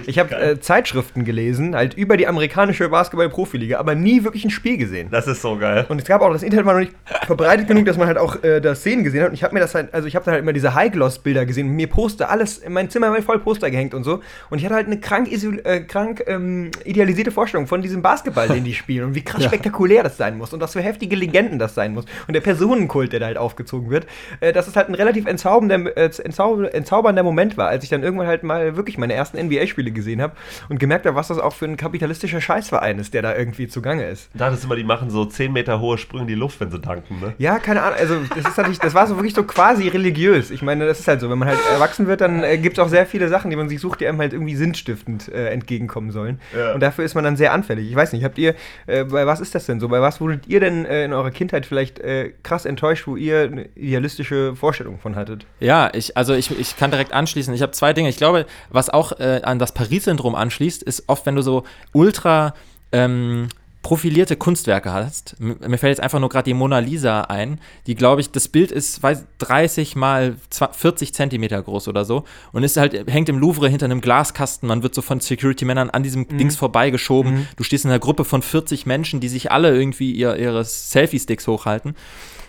[0.07, 4.77] ich habe äh, Zeitschriften gelesen, halt über die amerikanische Basketball-Profiliga, aber nie wirklich ein Spiel
[4.77, 5.09] gesehen.
[5.11, 5.85] Das ist so geil.
[5.89, 6.93] Und es gab auch, das Internet war noch nicht
[7.27, 9.29] verbreitet genug, dass man halt auch äh, da Szenen gesehen hat.
[9.29, 11.67] Und ich habe mir das halt, also ich habe dann halt immer diese High-Gloss-Bilder gesehen,
[11.69, 14.21] mir Poster, alles, in mein Zimmer war voll Poster gehängt und so.
[14.49, 18.63] Und ich hatte halt eine krank, äh, krank ähm, idealisierte Vorstellung von diesem Basketball, den
[18.63, 19.47] die spielen und wie krass Ja.
[19.49, 22.05] spektakulär das sein muss und was für heftige Legenden das sein muss.
[22.27, 24.07] Und der Personenkult, der da halt aufgezogen wird,
[24.39, 28.03] äh, dass es halt ein relativ entzaubernder, äh, entzau entzaubernder Moment war, als ich dann
[28.03, 30.33] irgendwann halt mal wirklich meine ersten NBA-Spiele gesehen habe
[30.69, 34.07] und gemerkt habe, was das auch für ein kapitalistischer Scheißverein ist, der da irgendwie zugange
[34.07, 34.29] ist.
[34.33, 36.79] Da ist immer, die machen so 10 Meter hohe Sprünge in die Luft, wenn sie
[36.79, 37.33] danken, ne?
[37.37, 37.97] Ja, keine Ahnung.
[37.99, 40.51] Also, das ist natürlich, das war so wirklich so quasi religiös.
[40.51, 42.83] Ich meine, das ist halt so, wenn man halt erwachsen wird, dann äh, gibt es
[42.83, 46.11] auch sehr viele Sachen, die man sich sucht, die einem halt irgendwie sinnstiftend äh, entgegenkommen
[46.11, 46.39] sollen.
[46.57, 46.73] Ja.
[46.73, 47.89] Und dafür ist man dann sehr anfällig.
[47.89, 49.87] Ich weiß nicht, habt ihr, äh, bei was ist das denn so?
[49.89, 53.41] Bei was wurdet ihr denn äh, in eurer Kindheit vielleicht äh, krass enttäuscht, wo ihr
[53.41, 55.45] eine idealistische Vorstellung von hattet?
[55.59, 57.53] Ja, ich, also ich, ich kann direkt anschließen.
[57.53, 58.09] Ich habe zwei Dinge.
[58.09, 62.53] Ich glaube, was auch äh, an das Paris-Syndrom anschließt, ist oft, wenn du so ultra
[62.91, 63.49] ähm,
[63.87, 65.37] profilierte Kunstwerke hast.
[65.39, 68.69] Mir fällt jetzt einfach nur gerade die Mona Lisa ein, die, glaube ich, das Bild
[68.69, 73.37] ist weiß, 30 mal 20 40 Zentimeter groß oder so und ist halt, hängt im
[73.39, 74.67] Louvre hinter einem Glaskasten.
[74.67, 77.47] Man wird so von Security-Männern an diesem Dings vorbeigeschoben.
[77.55, 81.47] Du stehst in einer Gruppe von 40 Menschen, die sich alle irgendwie ihr, ihre Selfie-Sticks
[81.47, 81.95] hochhalten.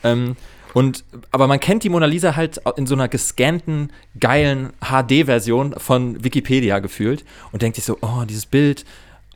[0.03, 0.35] Ähm,
[0.75, 6.25] und, aber man kennt die Mona Lisa halt in so einer gescannten, geilen HD-Version von
[6.25, 8.85] Wikipedia gefühlt und denkt sich so, oh, dieses Bild.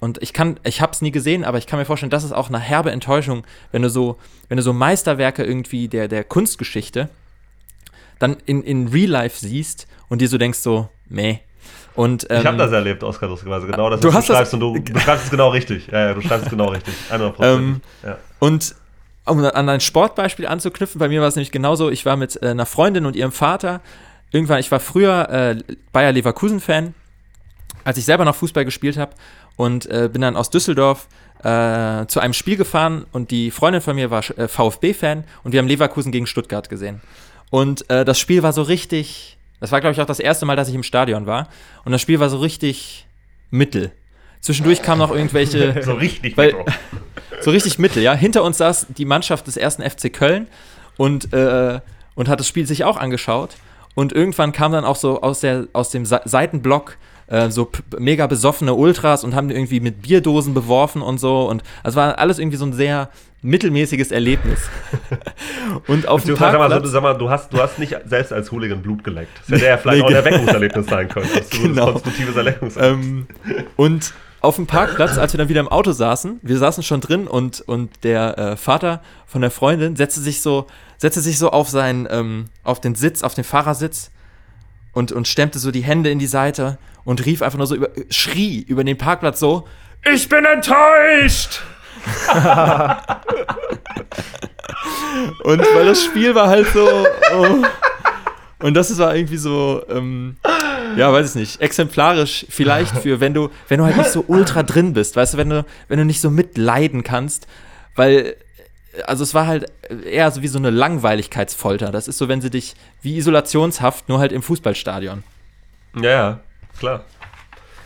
[0.03, 2.49] Und ich kann, ich hab's nie gesehen, aber ich kann mir vorstellen, das ist auch
[2.49, 7.09] eine herbe Enttäuschung, wenn du so, wenn du so Meisterwerke irgendwie der, der Kunstgeschichte
[8.19, 11.39] dann in, in Real Life siehst und dir so denkst so, meh.
[11.95, 13.69] Und, ähm, Ich habe das erlebt, Oskar, lustigerweise.
[13.69, 15.87] Genau das, Du du das- schreibst und du, du schreibst es genau richtig.
[15.87, 16.95] Ja, ja, du schreibst es genau richtig.
[17.11, 17.35] 100%.
[17.41, 18.19] Ähm, ja.
[18.41, 18.75] Und
[19.25, 22.49] um an ein Sportbeispiel anzuknüpfen, bei mir war es nämlich genauso, ich war mit äh,
[22.49, 23.81] einer Freundin und ihrem Vater,
[24.33, 25.57] irgendwann, ich war früher äh,
[25.93, 26.95] Bayer Leverkusen-Fan,
[27.85, 29.13] als ich selber noch Fußball gespielt habe
[29.57, 31.09] und äh, bin dann aus Düsseldorf
[31.43, 35.59] äh, zu einem Spiel gefahren und die Freundin von mir war äh, VfB-Fan und wir
[35.59, 37.01] haben Leverkusen gegen Stuttgart gesehen.
[37.51, 40.57] Und äh, das Spiel war so richtig, das war glaube ich auch das erste Mal,
[40.57, 41.49] dass ich im Stadion war
[41.85, 43.07] und das Spiel war so richtig
[43.51, 43.93] mittel.
[44.41, 46.37] Zwischendurch kamen noch irgendwelche So richtig.
[46.37, 46.65] Weil- Bro.
[47.41, 48.13] so richtig Mitte, ja.
[48.15, 50.49] Hinter uns saß die Mannschaft des ersten FC Köln
[50.97, 51.81] und, äh,
[52.15, 53.51] und hat das Spiel sich auch angeschaut.
[53.95, 56.97] Und irgendwann kam dann auch so aus, der, aus dem Se Seitenblock
[57.33, 61.49] äh, so mega besoffene Ultras und haben die irgendwie mit Bierdosen beworfen und so.
[61.49, 63.09] Und es war alles irgendwie so ein sehr
[63.41, 64.61] mittelmäßiges Erlebnis.
[65.89, 68.33] und auf dem Beziehungsweise, sag mal, Parkplatz, sag mal, du hast, du hast nicht selbst
[68.33, 69.33] als Hooligan Blut geleckt.
[69.49, 70.27] Das hätte ja vielleicht Nee, auch ein genau.
[70.27, 71.27] Erweckungserlebnis sein können.
[71.35, 71.93] Absolutes Genau.
[71.93, 73.07] konstruktives Erweckungserlebnis.
[73.07, 73.27] Ähm,
[73.77, 77.27] und auf dem Parkplatz, als wir dann wieder im Auto saßen, wir saßen schon drin
[77.27, 80.67] und, und der äh, Vater von der Freundin setzte sich so,
[80.99, 84.11] setzte sich so auf seinen, ähm, auf den Sitz, auf den Fahrersitz
[84.93, 87.91] und, und stemmte so die Hände in die Seite und rief einfach nur so über,
[88.11, 89.67] schrie über den Parkplatz so,
[90.05, 91.63] ich bin enttäuscht!
[95.45, 97.63] und weil das Spiel war halt so, oh.
[98.61, 100.37] und das war irgendwie so, ähm,
[100.97, 104.65] ja, weiß ich nicht, exemplarisch vielleicht für, wenn du, wenn du halt nicht so ultra
[104.65, 107.47] drin bist, weißt du, wenn du, wenn du nicht so mitleiden kannst,
[107.95, 108.37] weil,
[109.07, 109.71] also es war halt
[110.05, 111.91] eher so wie so eine Langweiligkeitsfolter.
[111.93, 115.25] Das ist so, wenn sie dich wie Isolationshaft, nur halt im Fußballstadion.
[115.97, 116.41] Ja, ja,
[116.79, 117.05] klar.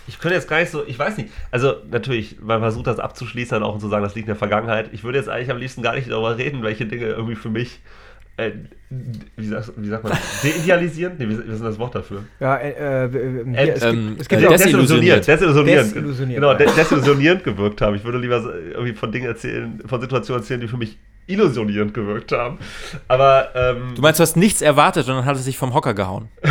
[0.09, 1.31] Ich könnte jetzt gar nicht so, ich weiß nicht.
[1.51, 4.91] Also natürlich, man versucht das abzuschließen auch zu sagen, das liegt in der Vergangenheit.
[4.93, 7.81] Ich würde jetzt eigentlich am liebsten gar nicht darüber reden, welche Dinge irgendwie für mich,
[8.39, 8.51] äh,
[9.37, 11.15] wie, sagt, wie sagt man, deidealisieren?
[11.19, 12.23] Nee, wie ist denn das Wort dafür?
[12.39, 15.27] Ja, äh, äh, hier, es ähm, gibt, es gibt äh, ja auch des- Desillusioniert.
[15.27, 15.87] Desillusionierend.
[15.95, 17.97] Desillusioniert, Genau, de- desillusionierend gewirkt haben.
[17.97, 22.31] Ich würde lieber irgendwie von Dingen erzählen, von Situationen erzählen, die für mich illusionierend gewirkt
[22.33, 22.59] haben.
[23.09, 25.95] Aber, ähm, Du meinst, du hast nichts erwartet und dann hat es sich vom Hocker
[25.95, 26.29] gehauen.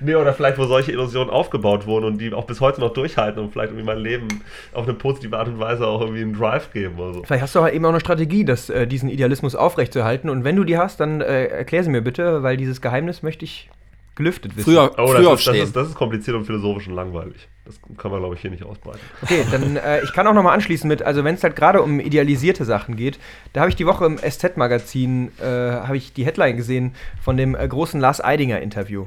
[0.00, 3.42] Nee, oder vielleicht, wo solche Illusionen aufgebaut wurden und die auch bis heute noch durchhalten
[3.42, 4.28] und vielleicht irgendwie mein Leben
[4.72, 7.22] auf eine positive Art und Weise auch irgendwie einen Drive geben oder so.
[7.24, 10.30] Vielleicht hast du halt eben auch eine Strategie, das, äh, diesen Idealismus aufrechtzuerhalten.
[10.30, 13.44] Und wenn du die hast, dann äh, erklär sie mir bitte, weil dieses Geheimnis möchte
[13.44, 13.70] ich
[14.16, 14.72] gelüftet wissen.
[14.72, 15.54] Früher, Oh, das, ist, das, aufstehen.
[15.64, 17.48] ist, das ist kompliziert und philosophisch und langweilig.
[17.64, 19.00] Das kann man, glaube ich, hier nicht ausbreiten.
[19.22, 21.98] Okay, dann äh, ich kann auch nochmal anschließen mit, also wenn es halt gerade um
[21.98, 23.18] idealisierte Sachen geht,
[23.54, 27.54] da habe ich die Woche im SZ-Magazin, äh, habe ich die Headline gesehen von dem
[27.56, 29.06] äh, großen Lars Eidinger-Interview.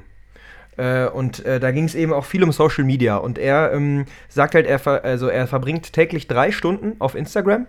[0.77, 3.17] Äh, und äh, da ging es eben auch viel um Social Media.
[3.17, 7.67] Und er ähm, sagt halt, er, ver also er verbringt täglich drei Stunden auf Instagram.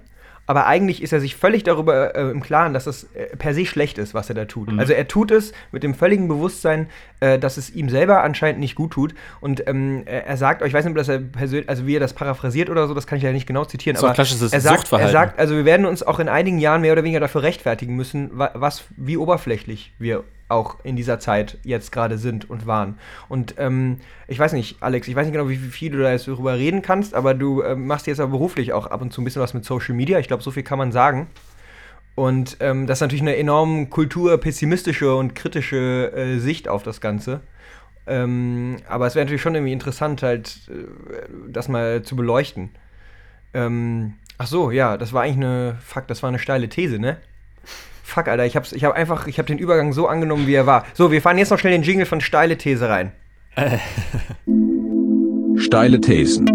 [0.49, 3.67] Aber eigentlich ist er sich völlig darüber äh, im Klaren, dass das äh, per se
[3.67, 4.73] schlecht ist, was er da tut.
[4.73, 4.79] Mhm.
[4.79, 6.89] Also er tut es mit dem völligen Bewusstsein,
[7.21, 9.15] äh, dass es ihm selber anscheinend nicht gut tut.
[9.43, 12.15] Und ähm, er sagt, ich weiß nicht, ob das er persönlich, also wie er das
[12.15, 13.97] paraphrasiert oder so, das kann ich ja nicht genau zitieren.
[13.97, 16.81] Das auch klassisches er sagt, er sagt, also wir werden uns auch in einigen Jahren
[16.81, 21.59] mehr oder weniger dafür rechtfertigen müssen, wa was, wie oberflächlich wir auch in dieser Zeit
[21.63, 22.99] jetzt gerade sind und waren.
[23.29, 26.27] Und ähm, ich weiß nicht, Alex, ich weiß nicht genau, wie viel du da jetzt
[26.27, 29.25] darüber reden kannst, aber du ähm, machst jetzt aber beruflich auch ab und zu ein
[29.25, 30.19] bisschen was mit Social Media.
[30.19, 31.29] Ich glaube, so viel kann man sagen.
[32.15, 37.41] Und ähm, das ist natürlich eine enorm kulturpessimistische und kritische äh, Sicht auf das Ganze.
[38.09, 42.71] Ähm, aber es wäre natürlich schon irgendwie interessant, halt äh, das mal zu beleuchten.
[43.55, 47.19] Ähm, ach so, ja, das war eigentlich eine, fuck, das war eine steile These, ne?
[48.09, 50.65] Fuck, Alter, ich hab's, ich hab einfach, ich hab den Übergang so angenommen, wie er
[50.65, 50.87] war.
[50.95, 53.13] So, wir fahren jetzt noch schnell den Jingle von steile These rein.
[55.59, 56.47] Steile Thesen.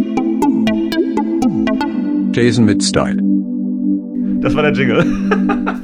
[2.34, 3.20] Thesen mit Style.
[4.42, 5.06] Das war der Jingle.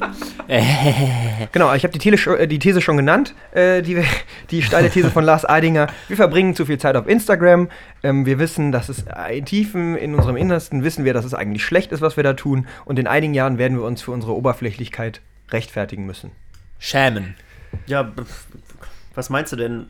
[1.51, 4.03] Genau, ich habe die, Tele äh, die These schon genannt, äh, die,
[4.49, 5.85] die steile These von Lars Eidinger.
[6.07, 7.69] Wir verbringen zu viel Zeit auf Instagram.
[8.01, 11.63] Ähm, wir wissen, dass es in Tiefen in unserem Innersten wissen wir, dass es eigentlich
[11.63, 12.65] schlecht ist, was wir da tun.
[12.85, 16.31] Und in einigen Jahren werden wir uns für unsere Oberflächlichkeit rechtfertigen müssen.
[16.79, 17.35] Schämen.
[17.87, 18.11] Ja,
[19.15, 19.87] was meinst du denn,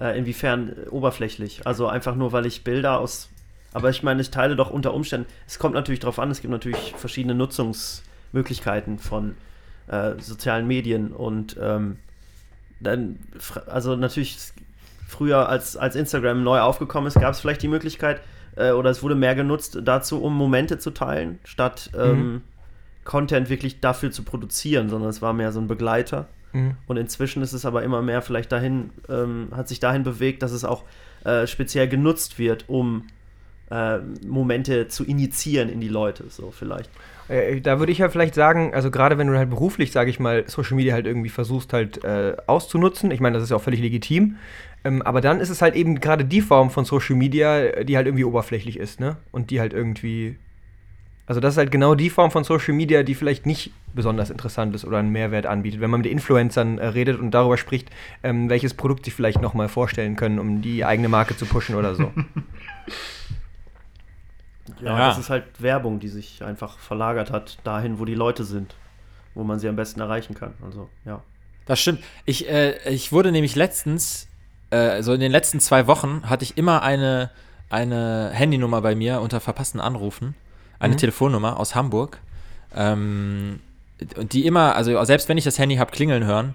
[0.00, 1.66] äh, inwiefern äh, oberflächlich?
[1.66, 3.30] Also einfach nur, weil ich Bilder aus
[3.72, 6.50] Aber ich meine, ich teile doch unter Umständen, es kommt natürlich darauf an, es gibt
[6.50, 9.34] natürlich verschiedene Nutzungsmöglichkeiten von
[9.88, 11.96] äh, sozialen Medien und ähm,
[12.80, 13.18] dann,
[13.66, 14.36] also natürlich
[15.08, 18.20] früher, als, als Instagram neu aufgekommen ist, gab es vielleicht die Möglichkeit,
[18.56, 22.42] äh, oder es wurde mehr genutzt dazu, um Momente zu teilen, statt ähm,
[23.04, 26.28] Content wirklich dafür zu produzieren, sondern es war mehr so ein Begleiter.
[26.52, 26.76] Mhm.
[26.86, 30.52] Und inzwischen ist es aber immer mehr vielleicht dahin, ähm, hat sich dahin bewegt, dass
[30.52, 30.84] es auch
[31.24, 33.06] äh, speziell genutzt wird, um
[33.70, 36.90] äh, Momente zu initiieren in die Leute, so vielleicht.
[37.28, 40.20] Äh, da würde ich ja vielleicht sagen, also gerade wenn du halt beruflich, sage ich
[40.20, 43.62] mal, Social Media halt irgendwie versuchst halt äh, auszunutzen, ich meine, das ist ja auch
[43.62, 44.36] völlig legitim,
[44.84, 47.96] ähm, aber dann ist es halt eben gerade die Form von Social Media, äh, die
[47.96, 49.16] halt irgendwie oberflächlich ist, ne?
[49.30, 50.36] Und die halt irgendwie,
[51.26, 54.74] also das ist halt genau die Form von Social Media, die vielleicht nicht besonders interessant
[54.74, 57.90] ist oder einen Mehrwert anbietet, wenn man mit Influencern äh, redet und darüber spricht,
[58.22, 61.94] ähm, welches Produkt sie vielleicht nochmal vorstellen können, um die eigene Marke zu pushen oder
[61.94, 62.12] so.
[64.80, 65.08] Ja, Ja.
[65.08, 68.74] das ist halt Werbung, die sich einfach verlagert hat, dahin, wo die Leute sind,
[69.34, 70.54] wo man sie am besten erreichen kann.
[70.64, 71.22] Also, ja.
[71.66, 72.00] Das stimmt.
[72.24, 74.28] Ich, äh, ich wurde nämlich letztens,
[74.70, 77.30] äh, so in den letzten zwei Wochen, hatte ich immer eine,
[77.70, 80.34] eine Handynummer bei mir unter verpassten Anrufen.
[80.82, 80.98] Eine Mhm.
[80.98, 82.18] Telefonnummer aus Hamburg.
[82.74, 83.60] Ähm,
[84.16, 86.54] und die immer, also selbst wenn ich das Handy habe klingeln hören,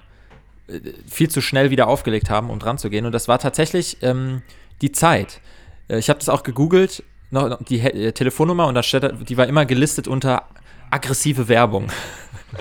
[0.67, 3.05] äh, viel zu schnell wieder aufgelegt haben, um dran zu gehen.
[3.05, 4.41] Und das war tatsächlich ähm,
[4.81, 5.39] die Zeit.
[5.87, 9.37] Äh, ich habe das auch gegoogelt, noch, die He äh, Telefonnummer, und da steht, die
[9.37, 10.43] war immer gelistet unter
[10.89, 11.87] aggressive Werbung.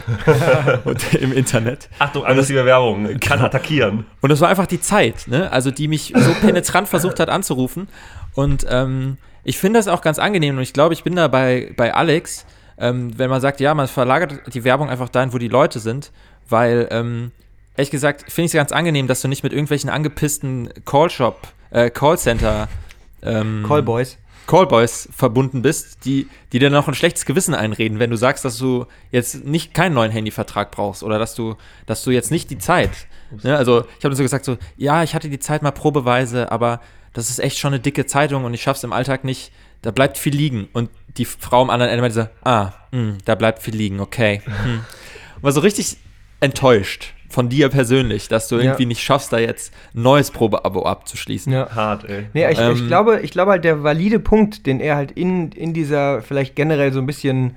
[1.20, 1.88] im Internet.
[1.98, 3.18] Achtung, aggressive Werbung.
[3.20, 4.04] Kann attackieren.
[4.20, 5.50] Und es war einfach die Zeit, ne?
[5.52, 7.88] Also die mich so penetrant versucht hat anzurufen.
[8.34, 11.72] Und ähm, ich finde das auch ganz angenehm und ich glaube, ich bin da bei,
[11.76, 12.44] bei Alex,
[12.78, 16.10] ähm, wenn man sagt, ja, man verlagert die Werbung einfach dahin, wo die Leute sind,
[16.48, 17.30] weil, ähm,
[17.76, 21.90] ehrlich gesagt, finde ich es ganz angenehm, dass du nicht mit irgendwelchen angepissten Callshop, äh,
[21.90, 22.68] Callcenter,
[23.22, 24.18] ähm, Callboys.
[24.48, 28.58] Callboys verbunden bist, die, die dir noch ein schlechtes Gewissen einreden, wenn du sagst, dass
[28.58, 31.54] du jetzt nicht keinen neuen Handyvertrag brauchst oder dass du,
[31.86, 32.90] dass du jetzt nicht die Zeit.
[33.42, 33.56] Ne?
[33.56, 36.80] Also ich habe so gesagt, so, ja, ich hatte die Zeit mal probeweise, aber
[37.16, 39.50] das ist echt schon eine dicke Zeitung und ich schaff's im Alltag nicht.
[39.82, 40.68] Da bleibt viel liegen.
[40.72, 44.42] Und die Frau am anderen Ende meinte so, ah, mh, da bleibt viel liegen, okay.
[44.44, 44.80] Hm.
[45.40, 45.96] War so richtig
[46.40, 48.62] enttäuscht von dir persönlich, dass du Ja.
[48.64, 51.52] irgendwie nicht schaffst, da jetzt ein neues Probeabo abzuschließen.
[51.52, 51.74] Ja.
[51.74, 52.26] Hart, ey.
[52.34, 55.52] Nee, ich, ich, Ähm, glaube, ich glaube halt, der valide Punkt, den er halt in,
[55.52, 57.56] in dieser vielleicht generell so ein bisschen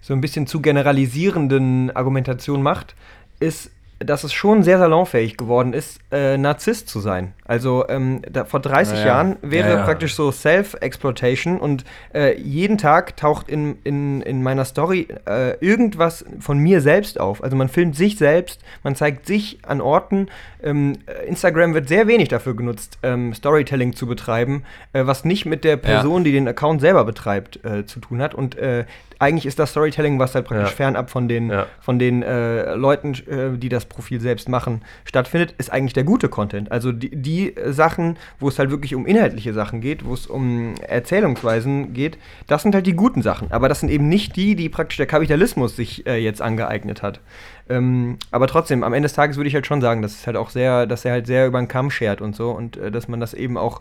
[0.00, 2.94] so ein bisschen zu generalisierenden Argumentation macht,
[3.38, 3.70] ist,
[4.04, 7.34] dass es schon sehr salonfähig geworden ist, äh, Narzisst zu sein.
[7.44, 9.06] Also ähm, da, vor 30 Ja, ja.
[9.06, 9.84] Jahren wäre Ja, ja.
[9.84, 11.84] praktisch so Self-Exploitation und
[12.14, 17.42] äh, jeden Tag taucht in, in, in meiner Story äh, irgendwas von mir selbst auf.
[17.42, 20.28] Also man filmt sich selbst, man zeigt sich an Orten.
[20.62, 25.44] Ähm, äh, Instagram wird sehr wenig dafür genutzt, ähm, Storytelling zu betreiben, äh, was nicht
[25.46, 28.34] mit der Person, die den Account selber betreibt, äh, zu tun hat.
[28.34, 28.84] Und äh,
[29.22, 30.76] eigentlich ist das Storytelling, was halt praktisch Ja.
[30.76, 31.66] fernab von den, Ja.
[31.80, 36.28] von den äh, Leuten, äh, die das Profil selbst machen, stattfindet, ist eigentlich der gute
[36.28, 36.72] Content.
[36.72, 40.74] Also die, die Sachen, wo es halt wirklich um inhaltliche Sachen geht, wo es um
[40.86, 43.50] Erzählungsweisen geht, das sind halt die guten Sachen.
[43.52, 47.20] Aber das sind eben nicht die, die praktisch der Kapitalismus sich äh, jetzt angeeignet hat.
[47.68, 50.36] Ähm, aber trotzdem, am Ende des Tages würde ich halt schon sagen, dass es halt
[50.36, 53.06] auch sehr, dass er halt sehr über den Kamm schert und so und äh, dass
[53.06, 53.80] man das eben auch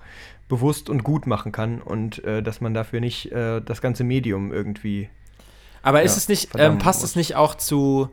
[0.50, 4.52] bewusst und gut machen kann und äh, dass man dafür nicht äh, das ganze Medium
[4.54, 5.10] irgendwie
[5.84, 8.10] Aber ist Ja, es nicht, ähm, passt es nicht auch zu,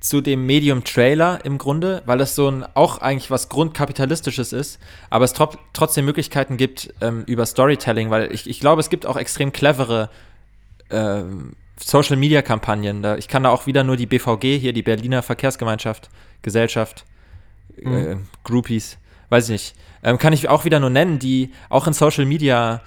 [0.00, 4.78] zu dem Medium-Trailer im Grunde, weil es so ein auch eigentlich was Grundkapitalistisches ist,
[5.10, 9.06] aber es trop trotzdem Möglichkeiten gibt ähm, über Storytelling, weil ich, ich glaube, es gibt
[9.06, 10.10] auch extrem clevere
[10.90, 13.02] ähm, Social-Media-Kampagnen.
[13.02, 16.08] Da, ich kann da auch wieder nur die BVG hier, die Berliner Verkehrsgemeinschaft,
[16.42, 17.04] Gesellschaft,
[17.78, 18.28] äh, Mhm.
[18.44, 18.98] Groupies,
[19.28, 22.80] weiß ich nicht, ähm, kann ich auch wieder nur nennen, die auch in Social Media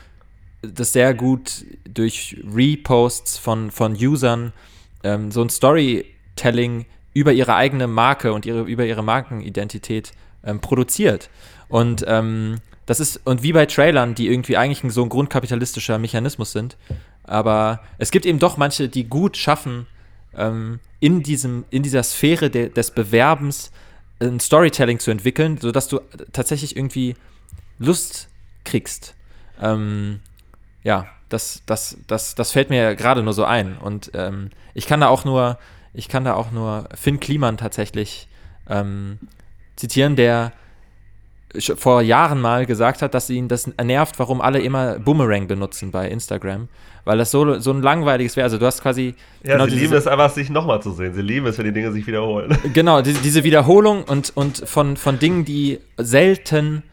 [0.62, 4.54] das sehr gut durch Reposts von, von Usern
[5.04, 10.12] ähm, so ein Storytelling über ihre eigene Marke und ihre, über ihre Markenidentität
[10.43, 11.30] ähm, produziert.
[11.67, 16.52] Und ähm, das ist, und wie bei Trailern, die irgendwie eigentlich so ein grundkapitalistischer Mechanismus
[16.52, 16.78] sind,
[17.24, 19.86] aber es gibt eben doch manche, die gut schaffen,
[20.36, 23.72] ähm, in, diesem, in dieser Sphäre de, des Bewerbens
[24.19, 26.00] ein Storytelling zu entwickeln, sodass du
[26.34, 27.15] tatsächlich irgendwie
[27.78, 28.28] Lust
[28.65, 29.15] kriegst.
[29.62, 30.19] Ähm,
[30.83, 33.77] ja, das, das, das, das fällt mir gerade nur so ein.
[33.77, 35.57] Und ähm, ich kann da auch nur,
[35.93, 38.27] ich kann da auch nur Finn Kliman tatsächlich
[38.69, 39.19] ähm,
[39.75, 40.51] zitieren, der
[41.75, 46.07] vor Jahren mal gesagt hat, dass ihn das nervt, warum alle immer Boomerang benutzen bei
[46.07, 46.67] Instagram.
[47.05, 48.43] Weil das so, so ein langweiliges wäre.
[48.43, 51.13] Also du hast quasi Ja, genau sie diese- lieben es einfach, sich nochmal zu sehen.
[51.15, 52.55] Sie lieben es, wenn die Dinge sich wiederholen.
[52.73, 56.84] Genau, die, diese Wiederholung und, und von, von Dingen, die selten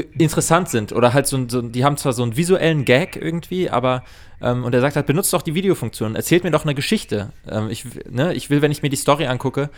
[0.00, 4.04] interessant sind oder halt so, so die haben zwar so einen visuellen Gag irgendwie, aber
[4.40, 7.32] ähm, und er sagt halt, benutzt doch die Videofunktion, erzählt mir doch eine Geschichte.
[7.48, 9.70] Ähm, ich, ne, ich will, wenn ich mir die Story angucke,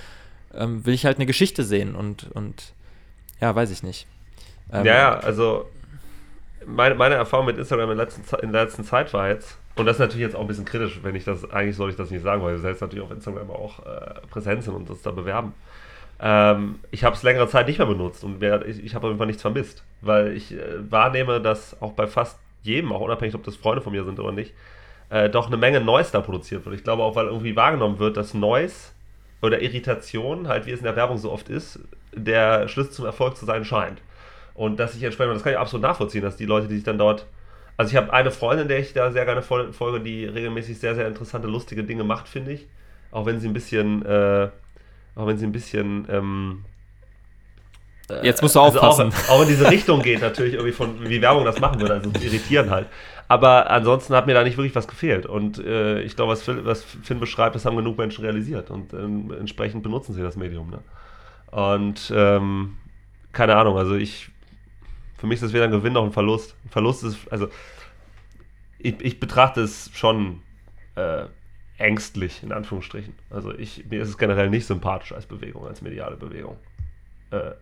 [0.55, 2.73] ähm, will ich halt eine Geschichte sehen und, und
[3.41, 4.07] ja, weiß ich nicht.
[4.73, 5.67] Ähm, Ja, ja, also
[6.67, 9.97] meine, meine Erfahrung mit Instagram in, letzten, in der letzten Zeit war jetzt, und das
[9.97, 12.23] ist natürlich jetzt auch ein bisschen kritisch, wenn ich das, eigentlich soll ich das nicht
[12.23, 15.55] sagen, weil wir selbst natürlich auf Instagram auch äh, präsent sind und das da bewerben.
[16.21, 19.11] Ähm, ich habe es längere Zeit nicht mehr benutzt und wer, ich, ich habe auf
[19.11, 23.35] jeden Fall nichts vermisst, weil ich äh, wahrnehme, dass auch bei fast jedem, auch unabhängig,
[23.35, 24.53] ob das Freunde von mir sind oder nicht,
[25.09, 26.77] äh, doch eine Menge Noise da produziert wird.
[26.77, 28.93] Ich glaube auch, weil irgendwie wahrgenommen wird, dass Noise
[29.41, 31.81] oder Irritation, halt wie es in der Werbung so oft ist,
[32.15, 34.03] der Schlüssel zum Erfolg zu sein scheint.
[34.53, 36.99] Und dass ich entsprechend, das kann ich absolut nachvollziehen, dass die Leute, die sich dann
[36.99, 37.27] dort.
[37.79, 40.95] Also ich habe eine Freundin, der ich da sehr gerne fol- folge, die regelmäßig sehr,
[40.95, 42.67] sehr interessante, lustige Dinge macht, finde ich.
[43.11, 44.49] Auch wenn sie ein bisschen, äh,
[45.15, 46.65] auch wenn sie ein bisschen, ähm,
[48.23, 49.13] Jetzt musst du also aufpassen.
[49.29, 52.11] auch, auch in diese Richtung geht natürlich irgendwie von, wie Werbung das machen würde, also
[52.21, 52.89] irritieren halt.
[53.29, 55.25] Aber ansonsten hat mir da nicht wirklich was gefehlt.
[55.25, 58.71] Und äh, ich glaube, was, was Finn beschreibt, das haben genug Menschen realisiert.
[58.73, 60.71] Und ähm, entsprechend benutzen sie das Medium.
[60.71, 60.81] Ne?
[61.53, 62.77] Und ähm,
[63.33, 64.31] keine Ahnung, also ich,
[65.17, 66.57] für mich ist das weder ein Gewinn noch ein Verlust.
[66.65, 67.49] Ein Verlust ist, also
[68.81, 70.43] ich, ich betrachte es schon
[70.97, 71.27] äh,
[71.81, 73.15] ängstlich, in Anführungsstrichen.
[73.31, 76.57] Also ich, mir ist es generell nicht sympathisch als Bewegung, als mediale Bewegung.
[77.31, 77.53] Äh,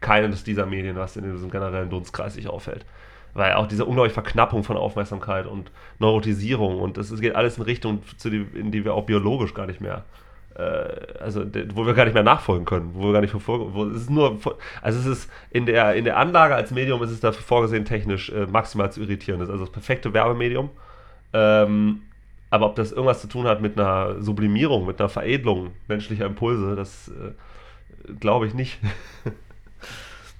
[0.00, 2.84] keines dieser Medien, was in diesem generellen Dunstkreis sich auffällt.
[3.34, 8.02] Weil auch diese unglaubliche Verknappung von Aufmerksamkeit und Neurotisierung und das geht alles in Richtung,
[8.24, 10.04] die, in die wir auch biologisch gar nicht mehr,
[10.56, 11.44] äh, also
[11.74, 14.10] wo wir gar nicht mehr nachfolgen können, wo wir gar nicht verfolgen, wo es ist
[14.10, 14.40] nur,
[14.82, 18.30] also es ist in der, in der Anlage als Medium ist es dafür vorgesehen, technisch
[18.30, 19.38] äh, maximal zu irritieren.
[19.38, 20.70] Das ist also das perfekte Werbemedium.
[21.32, 22.02] Ähm,
[22.50, 26.76] aber ob das irgendwas zu tun hat mit einer Sublimierung, mit einer Veredelung menschlicher Impulse,
[26.76, 28.78] das äh, glaube ich nicht.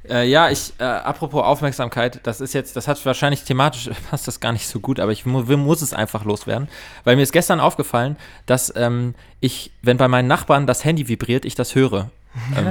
[0.09, 4.41] Äh, ja, ich, äh, apropos Aufmerksamkeit, das ist jetzt, das hat wahrscheinlich thematisch, passt das
[4.41, 6.69] gar nicht so gut, aber ich mu muss es einfach loswerden.
[7.05, 11.45] Weil mir ist gestern aufgefallen, dass ähm, ich, wenn bei meinen Nachbarn das Handy vibriert,
[11.45, 12.11] ich das höre.
[12.57, 12.67] Ähm,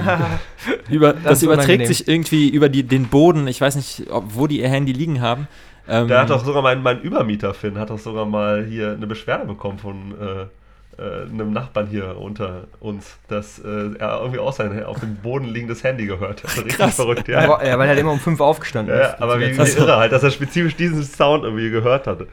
[0.89, 1.87] über, das ist überträgt unangenehm.
[1.87, 5.21] sich irgendwie über die, den Boden, ich weiß nicht, ob, wo die ihr Handy liegen
[5.21, 5.47] haben.
[5.89, 9.07] Ähm, Da hat doch sogar mein, mein Übermieter Finn, hat doch sogar mal hier eine
[9.07, 10.45] Beschwerde bekommen von äh,
[11.01, 15.45] äh, einem Nachbarn hier unter uns, dass äh, er irgendwie auch sein auf dem Boden
[15.45, 16.57] liegendes Handy gehört hat.
[16.57, 16.95] Richtig Krass.
[16.95, 17.63] verrückt, Ja, ja.
[17.63, 19.21] ja, weil er halt immer um fünf aufgestanden Ja, ist.
[19.21, 22.27] aber wie, wie irre halt, dass er spezifisch diesen Sound irgendwie gehört hatte.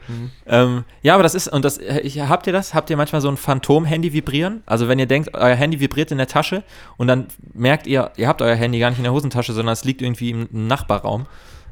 [0.45, 2.73] Ähm, ja, aber das ist, und das, ich, habt ihr das?
[2.73, 4.63] Habt ihr manchmal so ein Phantom-Handy vibrieren?
[4.65, 6.63] Also wenn ihr denkt, euer Handy vibriert in der Tasche
[6.97, 9.85] und dann merkt ihr, ihr habt euer Handy gar nicht in der Hosentasche, sondern es
[9.85, 11.25] liegt irgendwie im, im Nachbarraum.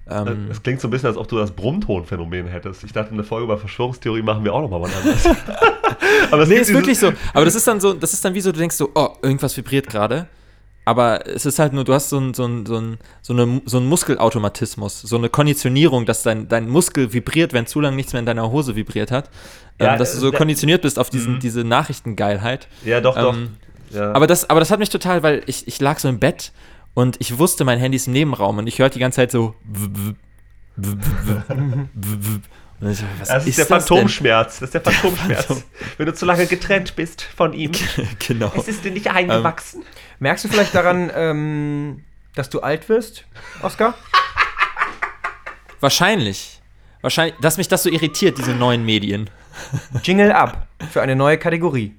[0.09, 2.83] Ähm, Es klingt so ein bisschen, als ob du das Brummton-Phänomen hättest.
[2.83, 5.25] Ich dachte, eine Folge über Verschwörungstheorie machen wir auch nochmal was anderes.
[6.31, 7.11] aber es nee, ist wirklich so.
[7.33, 9.55] Aber das ist dann so, das ist dann wie so, du denkst so, oh, irgendwas
[9.57, 10.27] vibriert gerade.
[10.87, 13.61] Aber es ist halt nur, du hast so, ein, so, ein, so, ein, so, eine,
[13.65, 18.13] so einen Muskelautomatismus, so eine Konditionierung, dass dein, dein Muskel vibriert, wenn zu lange nichts
[18.13, 19.31] mehr in deiner Hose vibriert hat.
[19.81, 21.39] Ja, ähm, dass du so äh, da- konditioniert bist auf diesen, Mhm.
[21.39, 22.67] diese Nachrichtengeilheit.
[22.83, 23.33] Ja, doch, doch.
[23.33, 23.49] Ähm,
[23.89, 24.11] ja.
[24.11, 26.51] Aber das, aber das hat mich total, weil ich, ich lag so im Bett
[26.95, 29.53] und ich wusste, mein Handy ist im Nebenraum und ich hörte die ganze Zeit so.
[32.81, 33.67] Ich das ist, der das denn?
[33.67, 34.59] Phantomschmerz.
[34.59, 35.63] Das ist der Phantomschmerz.
[35.97, 37.71] Wenn du zu lange getrennt bist von ihm.
[38.27, 38.51] genau.
[38.65, 39.83] ist dir nicht eingewachsen.
[40.19, 43.25] Merkst du vielleicht daran, ähm, dass du alt wirst,
[43.61, 43.93] Oskar?
[45.81, 46.61] Wahrscheinlich.
[47.01, 49.29] Wahrscheinlich, dass mich das so irritiert, diese neuen Medien.
[50.03, 51.93] Jingle ab für eine neue Kategorie.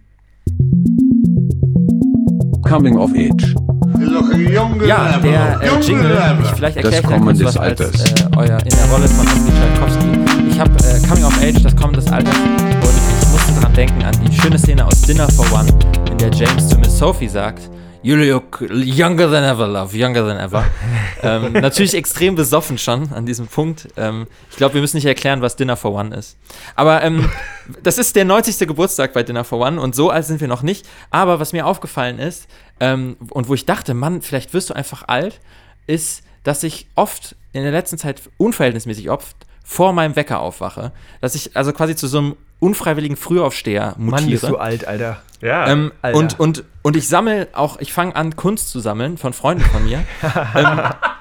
[2.62, 3.54] Coming of Age.
[3.98, 8.04] Ja, der äh, Jingle, ich, vielleicht erkläre Das ich kurz des was als Alters.
[8.10, 10.48] äh, euer, in der Rolle von Oskar Tchaikovsky.
[10.50, 14.02] Ich habe äh, Coming of Age, das Kommen des Alters und ich musste daran denken
[14.04, 15.68] an die schöne Szene aus Dinner for One,
[16.10, 17.70] in der James zu Miss Sophie sagt,
[18.02, 20.64] You look younger than ever, love, younger than ever.
[21.24, 23.88] ähm, natürlich extrem besoffen schon an diesem Punkt.
[23.96, 26.36] Ähm, ich glaube, wir müssen nicht erklären, was Dinner for One ist.
[26.76, 27.28] Aber ähm,
[27.82, 28.68] das ist der 90.
[28.68, 30.86] Geburtstag bei Dinner for One und so alt sind wir noch nicht.
[31.10, 32.46] Aber was mir aufgefallen ist
[32.80, 35.40] ähm, und wo ich dachte, Mann, vielleicht wirst du einfach alt,
[35.86, 40.92] ist, dass ich oft in der letzten Zeit unverhältnismäßig oft vor meinem Wecker aufwache.
[41.20, 44.22] Dass ich also quasi zu so einem unfreiwilligen Frühaufsteher mutiere.
[44.22, 45.22] Mann, bist du alt, Alter.
[45.40, 45.68] Ja.
[45.68, 46.18] Ähm, Alter.
[46.18, 49.84] und, und, und ich sammle auch, ich fange an, Kunst zu sammeln von Freunden von
[49.84, 50.04] mir.
[50.54, 50.80] ähm,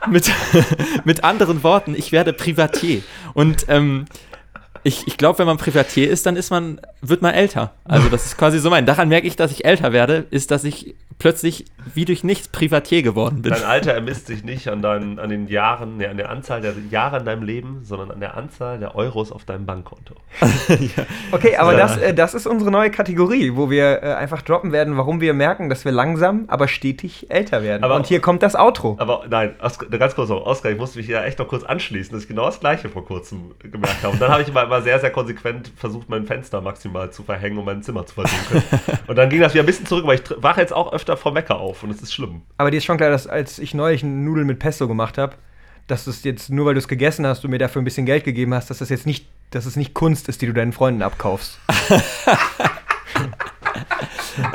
[0.10, 0.32] mit,
[1.04, 3.02] mit anderen Worten, ich werde Privatier.
[3.34, 4.06] Und ähm,
[4.86, 7.74] ich, ich glaube, wenn man Privatier ist, dann ist man, wird man älter.
[7.84, 8.86] Also das ist quasi so mein.
[8.86, 13.02] Daran merke ich, dass ich älter werde, ist, dass ich plötzlich wie durch nichts Privatier
[13.02, 13.52] geworden bin.
[13.54, 16.74] Dein Alter ermisst sich nicht an, deinen, an den Jahren, nee, an der Anzahl der
[16.92, 20.14] Jahre in deinem Leben, sondern an der Anzahl der Euros auf deinem Bankkonto.
[21.32, 21.80] Okay, aber Ja.
[21.80, 25.34] das, äh, das ist unsere neue Kategorie, wo wir äh, einfach droppen werden, warum wir
[25.34, 27.84] merken, dass wir langsam, aber stetig älter werden.
[27.84, 28.96] Aber- Und hier kommt das Outro.
[29.00, 32.14] Aber nein, Oskar, ganz kurz noch, Oskar, ich musste mich ja echt noch kurz anschließen,
[32.14, 34.14] dass ich genau das Gleiche vor kurzem gemerkt habe.
[34.14, 37.58] Und dann habe ich immer, immer sehr, sehr konsequent versucht, mein Fenster maximal zu verhängen,
[37.58, 38.64] um mein Zimmer zu verdunkeln.
[39.08, 41.36] Und dann ging das wieder ein bisschen zurück, aber ich wache jetzt auch öfter vom
[41.36, 42.42] Wecker auf und es ist schlimm.
[42.58, 45.36] Aber dir ist schon klar, dass als ich neulich Nudeln mit Pesto gemacht habe,
[45.88, 48.06] dass du es jetzt, nur weil du es gegessen hast und mir dafür ein bisschen
[48.06, 50.74] Geld gegeben hast, dass das jetzt nicht, dass es nicht Kunst ist, die du deinen
[50.74, 51.60] Freunden abkaufst.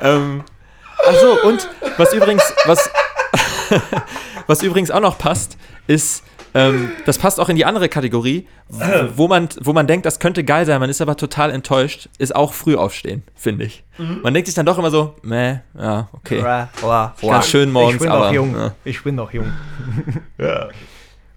[0.02, 0.42] ähm,
[1.06, 2.90] achso, und was übrigens, was,
[4.46, 5.56] was übrigens auch noch passt,
[5.86, 6.24] ist,
[6.55, 8.46] ähm, das passt auch in die andere Kategorie,
[9.14, 12.34] wo man, wo man denkt, das könnte geil sein, man ist aber total enttäuscht, ist
[12.34, 13.84] auch früh aufstehen, finde ich.
[13.98, 16.40] Man denkt sich dann doch immer so, meh, ja, okay.
[16.80, 18.55] Boah, Ganz schön morgens, ich bin aber, noch jung.
[18.57, 18.74] ja.
[18.84, 19.53] Ich bin noch jung.
[20.38, 20.68] Ja.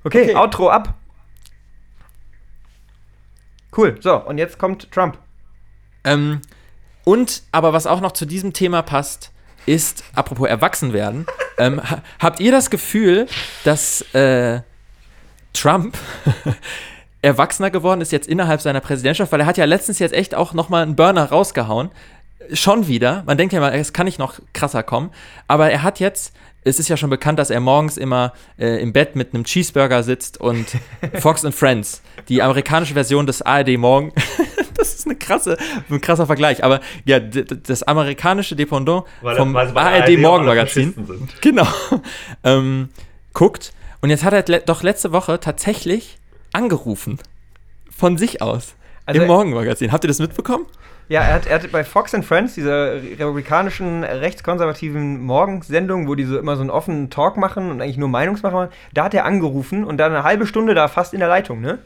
[0.05, 0.35] Okay, Okay.
[0.35, 0.95] Outro ab.
[3.75, 3.97] Cool.
[4.01, 5.17] So, und jetzt kommt Trump.
[6.03, 6.41] Ähm,
[7.03, 9.31] und, aber was auch noch zu diesem Thema passt,
[9.65, 11.25] ist, apropos Erwachsenwerden,
[11.57, 13.27] ähm, ha habt ihr das Gefühl,
[13.63, 14.61] dass äh,
[15.53, 15.97] Trump
[17.21, 19.31] erwachsener geworden ist jetzt innerhalb seiner Präsidentschaft?
[19.31, 21.89] Weil er hat ja letztens jetzt echt auch nochmal einen Burner rausgehauen.
[22.51, 23.23] Schon wieder.
[23.25, 25.11] Man denkt ja mal, es kann nicht noch krasser kommen.
[25.47, 26.33] Aber er hat jetzt,
[26.65, 30.03] es ist ja schon bekannt, dass er morgens immer äh, im Bett mit einem Cheeseburger
[30.03, 30.67] sitzt und
[31.13, 34.11] Fox and Friends, die amerikanische Version des ARD Morgen.
[34.75, 35.57] das ist eine krasse,
[35.89, 36.63] ein krasser Vergleich.
[36.65, 41.41] Aber ja, das amerikanische Dependant Weil, vom weil ARD ARD Faschisten sind.
[41.41, 41.67] Genau.
[42.43, 42.89] ähm,
[43.33, 43.73] guckt.
[44.03, 46.17] Und jetzt hat er le doch letzte Woche tatsächlich
[46.51, 47.19] angerufen.
[47.89, 48.75] Von sich aus.
[49.05, 49.93] Also- Im Morgenmagazin.
[49.93, 50.65] Habt ihr das mitbekommen?
[51.07, 56.25] Ja, er hat, er hat bei Fox and Friends, dieser republikanischen, rechtskonservativen Morgensendung, wo die
[56.25, 59.23] so immer so einen offenen Talk machen und eigentlich nur Meinungsmacher machen, da hat er
[59.23, 61.79] angerufen und dann eine halbe Stunde da fast in der Leitung, ne?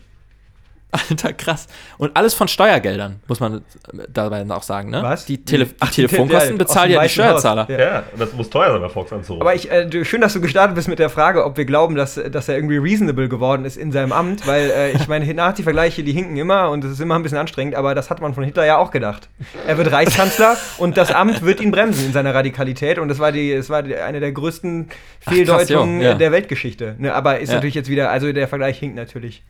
[0.91, 1.67] Alter, krass.
[1.97, 3.61] Und alles von Steuergeldern, muss man
[4.07, 5.03] dabei auch sagen, ne?
[5.03, 5.25] Was?
[5.25, 7.09] Die, Tele Ach, die die Telefonkosten dem ja die.
[7.09, 7.67] Steuerzahler.
[7.69, 7.77] Ja.
[7.79, 9.41] Ja, und das muss teuer sein, bei Fox anzurufen.
[9.41, 12.15] Aber ich, äh, schön, dass du gestartet bist mit der Frage, ob wir glauben, dass,
[12.15, 16.13] dass er irgendwie reasonable geworden ist in seinem Amt, weil äh, ich meine, Nazi-Vergleiche, die
[16.13, 18.65] hinken immer und es ist immer ein bisschen anstrengend, aber das hat man von Hitler
[18.65, 19.27] ja auch gedacht.
[19.67, 23.33] Er wird Reichskanzler und das Amt wird ihn bremsen in seiner Radikalität und das war,
[23.33, 24.87] die, das war die, eine der größten
[25.25, 26.17] Ach, Fehldeutungen krass, jo, ja.
[26.17, 26.95] der Weltgeschichte.
[26.97, 27.55] Ne, aber ist Ja.
[27.55, 29.43] natürlich jetzt wieder, also der Vergleich hinkt natürlich.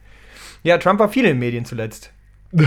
[0.68, 2.12] Ja, Trump war viel in den Medien zuletzt.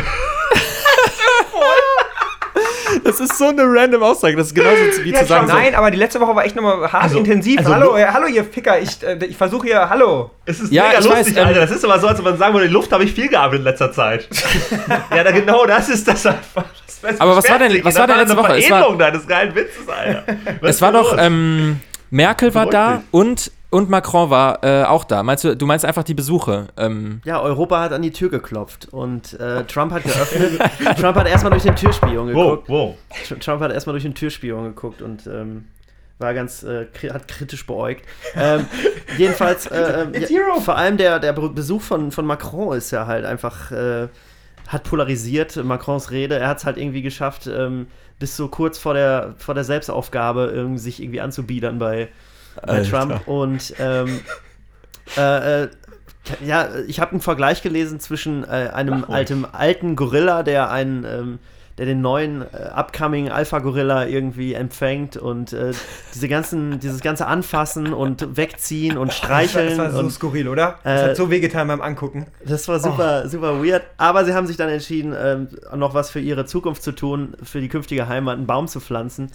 [3.05, 4.37] Das ist so eine random Aussage.
[4.37, 6.57] Das ist genauso wie Ja, zu sagen, so, nein, aber die letzte Woche war echt
[6.57, 7.59] nochmal hart Also- intensiv.
[7.59, 10.31] also hallo, äh, hallo, ihr Ficker, ich, äh, ich versuche hier, hallo.
[10.45, 11.61] Es ist Ja, mega lustig, weiß, ähm, Alter.
[11.61, 13.61] Das ist aber so, als wenn man sagen würde, in Luft habe ich viel gearbeitet
[13.61, 14.29] in letzter Zeit.
[15.15, 16.65] ja, da, genau das ist das einfach.
[17.03, 18.59] Das Aber was war denn- was Das war denn eine letzte Woche?
[18.59, 20.25] Es war- deines geilen Witzes, Alter.
[20.61, 21.81] Was es war doch, ähm,
[22.11, 23.05] Merkel war da dich.
[23.13, 25.23] und, und Macron war äh, auch da.
[25.23, 26.69] Meinst du, du meinst einfach die Besuche?
[26.77, 30.61] Ähm, Ja, Europa hat an die Tür geklopft und äh, Trump hat geöffnet.
[31.01, 32.69] Trump hat erstmal durch den Türspion Wow, geguckt.
[32.69, 32.95] wow.
[33.41, 35.67] Trump hat erstmal durch den Türspion geguckt und ähm,
[36.19, 38.05] war ganz, äh, kri hat kritisch beäugt.
[38.35, 38.67] Ähm,
[39.19, 43.07] jedenfalls, äh, ähm, It's ja, vor allem der, der Besuch von, von Macron ist ja
[43.07, 44.09] halt einfach, äh,
[44.69, 46.39] hat polarisiert, Macrons Rede.
[46.39, 47.87] Er hat es halt irgendwie geschafft, ähm,
[48.19, 52.09] bis so kurz vor der, vor der Selbstaufgabe ähm, sich irgendwie anzubiedern bei,
[52.67, 52.83] bei.
[52.83, 53.27] Trump.
[53.29, 54.21] Und ähm,
[55.17, 55.69] äh, äh,
[56.45, 59.33] ja, ich habe einen Vergleich gelesen zwischen äh, einem ruhig.
[59.53, 61.39] alten, Gorilla, der einen, ähm,
[61.79, 65.73] der den neuen äh, upcoming Alpha-Gorilla irgendwie empfängt und äh,
[66.15, 69.69] diese ganzen, dieses ganze Anfassen und Wegziehen und Streicheln.
[69.71, 70.79] Das war, das war so und skurril, oder?
[70.85, 72.27] Das Äh, hat so wehgetan beim Angucken.
[72.45, 73.83] das war super, super weird.
[73.97, 77.61] Aber sie haben sich dann entschieden, ähm, noch was für ihre Zukunft zu tun, für
[77.63, 79.33] die künftige Heimat einen Baum zu pflanzen.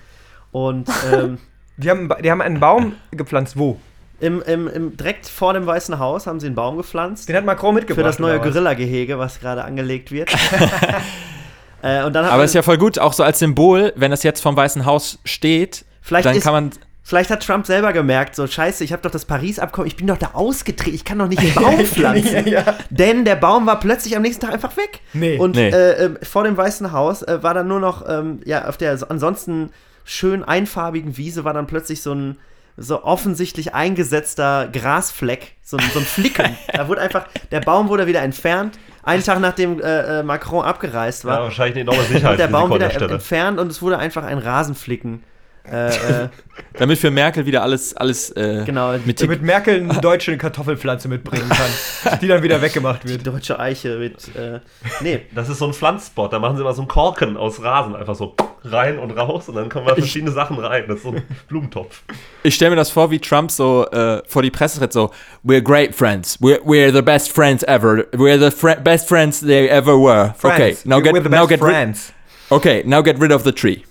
[0.51, 1.39] Und ähm,
[1.77, 3.57] Die haben, die haben einen Baum gepflanzt.
[3.57, 3.79] Wo?
[4.21, 7.27] im, im, im, direkt vor dem Weißen Haus haben sie einen Baum gepflanzt.
[7.27, 8.01] Den hat Macron mitgebracht.
[8.01, 8.39] für das neue?
[8.39, 10.31] Gorilla-Gehege, was gerade angelegt wird.
[11.81, 14.23] äh, und dann hat aber ist ja voll gut, auch so als Symbol, wenn das
[14.23, 16.69] jetzt vom Weißen Haus steht, vielleicht, dann ist, kann man.
[17.03, 20.17] vielleicht hat Trump selber gemerkt, so scheiße, ich habe doch das Paris-Abkommen, ich bin doch
[20.17, 22.47] da ausgetreten, ich kann doch nicht einen Baum pflanzen.
[22.47, 22.63] ja.
[22.89, 25.01] Denn der Baum war plötzlich am nächsten Tag einfach weg.
[25.13, 25.37] Nee.
[25.37, 25.69] Und Nee.
[25.69, 28.97] Äh, äh, vor dem Weißen Haus äh, war dann nur noch, ähm, ja, auf der
[28.97, 29.71] so- ansonsten
[30.05, 32.37] schön einfarbigen Wiese war dann plötzlich so ein
[32.77, 36.57] so offensichtlich eingesetzter Grasfleck, so, ein- so ein Flicken.
[36.73, 41.23] da wurde einfach, der Baum wurde wieder entfernt, einen Tag nachdem äh, äh, Macron abgereist
[41.23, 41.41] Ja, war.
[41.43, 45.23] wahrscheinlich eine enorme und der Baum wieder entfernt und es wurde einfach ein Rasenflicken
[45.71, 45.87] Äh,
[46.25, 46.29] äh,
[46.77, 51.49] Damit für Merkel wieder alles, alles äh, genau, mit Damit Merkel eine deutsche Kartoffelpflanze mitbringen
[51.49, 53.25] kann, die dann wieder weggemacht die wird.
[53.27, 54.35] deutsche Eiche mit.
[54.35, 54.59] Äh,
[55.01, 57.95] nee, Das ist so ein Pflanzspot, da machen sie immer so einen Korken aus Rasen,
[57.95, 60.85] einfach so rein und raus und dann kommen da verschiedene Sachen rein.
[60.87, 62.01] Das ist so ein Blumentopf.
[62.43, 65.11] Ich stelle mir das vor, wie Trump so äh, vor die Presse tritt, so
[65.45, 66.37] We're great friends.
[66.41, 68.05] We're, we're the best friends ever.
[68.13, 70.33] We're the fri best friends they ever were.
[70.43, 70.85] okay, Friends.
[70.85, 72.11] now get, We're the now best get rid, friends.
[72.49, 73.83] Okay, now get rid of the tree.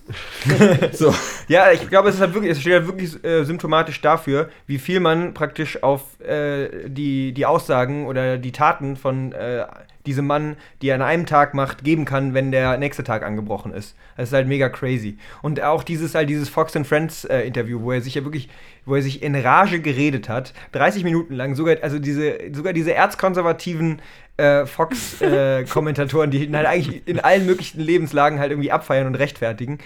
[0.92, 1.14] so.
[1.48, 4.78] Ja, ich glaube, es, ist halt wirklich, es steht halt wirklich äh, symptomatisch dafür, wie
[4.78, 9.64] viel man praktisch auf äh, die, die Aussagen oder die Taten von äh,
[10.06, 13.72] diesem Mann, die er an einem Tag macht, geben kann, wenn der nächste Tag angebrochen
[13.72, 13.96] ist.
[14.16, 15.16] Das ist halt mega crazy.
[15.40, 18.48] Und auch dieses halt dieses Fox and Friends äh, Interview, wo er sich ja wirklich,
[18.84, 22.92] wo er sich in Rage geredet hat, 30 Minuten lang, sogar, also diese, sogar diese
[22.94, 24.02] erzkonservativen
[24.36, 29.78] äh, Fox-Kommentatoren, die ihn halt eigentlich in allen möglichen Lebenslagen halt irgendwie abfeiern und rechtfertigen,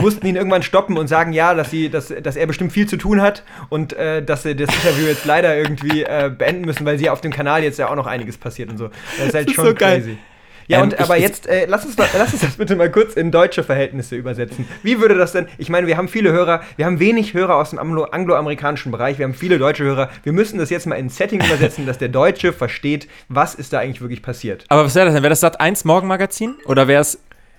[0.00, 2.96] mussten ihn irgendwann stoppen und sagen, ja, dass, sie, dass, dass er bestimmt viel zu
[2.96, 6.98] tun hat und äh, dass sie das Interview jetzt leider irgendwie äh, beenden müssen, weil
[6.98, 8.90] sie auf dem Kanal jetzt ja auch noch einiges passiert und so.
[9.18, 10.18] Das ist halt Das ist schon so geil.
[10.68, 12.76] Ja, Ähm, und ich- aber ich- jetzt, äh, lass, uns doch, lass uns das bitte
[12.76, 14.66] mal kurz in deutsche Verhältnisse übersetzen.
[14.82, 17.70] Wie würde das denn, ich meine, wir haben viele Hörer, wir haben wenig Hörer aus
[17.70, 20.10] dem Anglo- angloamerikanischen Bereich, wir haben viele deutsche Hörer.
[20.22, 23.78] Wir müssen das jetzt mal in Setting übersetzen, dass der Deutsche versteht, was ist da
[23.80, 24.64] eigentlich wirklich passiert.
[24.68, 25.22] Aber was wäre das denn?
[25.22, 26.54] Wäre das Sat 1 Morgenmagazin?
[26.66, 27.18] Oder wäre es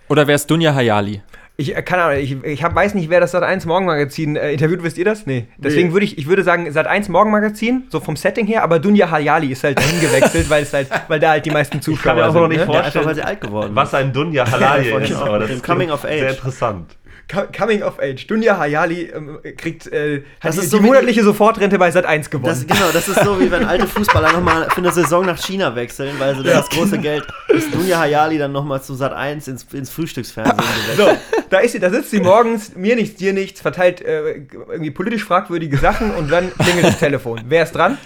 [0.10, 1.22] oder wär's Dunja Hayali?
[1.56, 4.82] Ich äh, keine Ahnung, ich, ich hab, weiß nicht, wer das Sat1 Morgenmagazin äh, interviewt,
[4.82, 5.28] wisst ihr das?
[5.28, 5.46] Nee.
[5.58, 9.52] Deswegen würde ich, ich würde sagen, Sat1 Morgenmagazin, so vom Setting her, aber Dunja Hayali
[9.52, 12.26] ist halt dahin gewechselt, weil es halt, weil da halt die meisten kann Zuschauer mir
[12.28, 12.42] auch sind.
[12.42, 12.66] noch nicht ne?
[12.66, 15.28] vor- ja, einfach vorstellen, weil sie alt geworden Was ein Dunja Halal Ja, ist, von-
[15.28, 16.32] aber das ist Coming of sehr Age.
[16.38, 16.98] interessant.
[17.32, 18.28] Co- Coming of Age.
[18.28, 21.90] Dunja Hayali ähm, kriegt äh, hat Das die, ist so die wie- monatliche Sofortrente bei
[21.90, 22.46] Sat1 gewonnen.
[22.54, 25.76] Das, genau, das ist so, wie wenn alte Fußballer nochmal für eine Saison nach China
[25.76, 29.48] wechseln, weil sie da das große Geld, ist Dunja Hayali dann nochmal zu Sat 1
[29.48, 30.58] ins, ins Frühstücksfernsehen
[30.98, 31.20] gewechselt.
[31.32, 34.34] So, da ist sie, da sitzt sie morgens, mir nichts, dir nichts, verteilt äh,
[34.70, 37.42] irgendwie politisch fragwürdige Sachen und dann klingelt das Telefon.
[37.48, 37.98] Wer ist dran?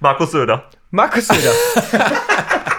[0.00, 0.68] Markus Söder.
[0.90, 1.52] Markus Söder.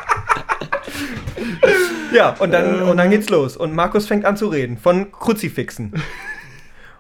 [2.17, 3.55] ja, und dann, und dann geht's los.
[3.55, 5.93] Und Markus fängt an zu reden von Kruzifixen.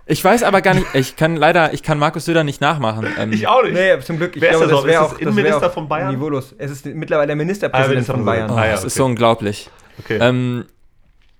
[0.09, 3.05] Ich weiß aber gar nicht, ich kann leider, ich kann Markus Söder nicht nachmachen.
[3.19, 3.73] Ähm, Ich auch nicht.
[3.73, 4.37] Nee, zum Glück.
[4.37, 4.87] Ich Wer ist glaube, das das auch?
[4.87, 6.13] wäre Ist auch das das wär Innenminister auch von Bayern?
[6.13, 6.55] Niveaulos.
[6.57, 8.49] Es ist mittlerweile der Ministerpräsident Ah, Minister von Bayern.
[8.49, 8.97] oh, Ah, ja, das ist okay.
[8.99, 9.69] so unglaublich.
[9.99, 10.17] Okay.
[10.21, 10.65] Ähm,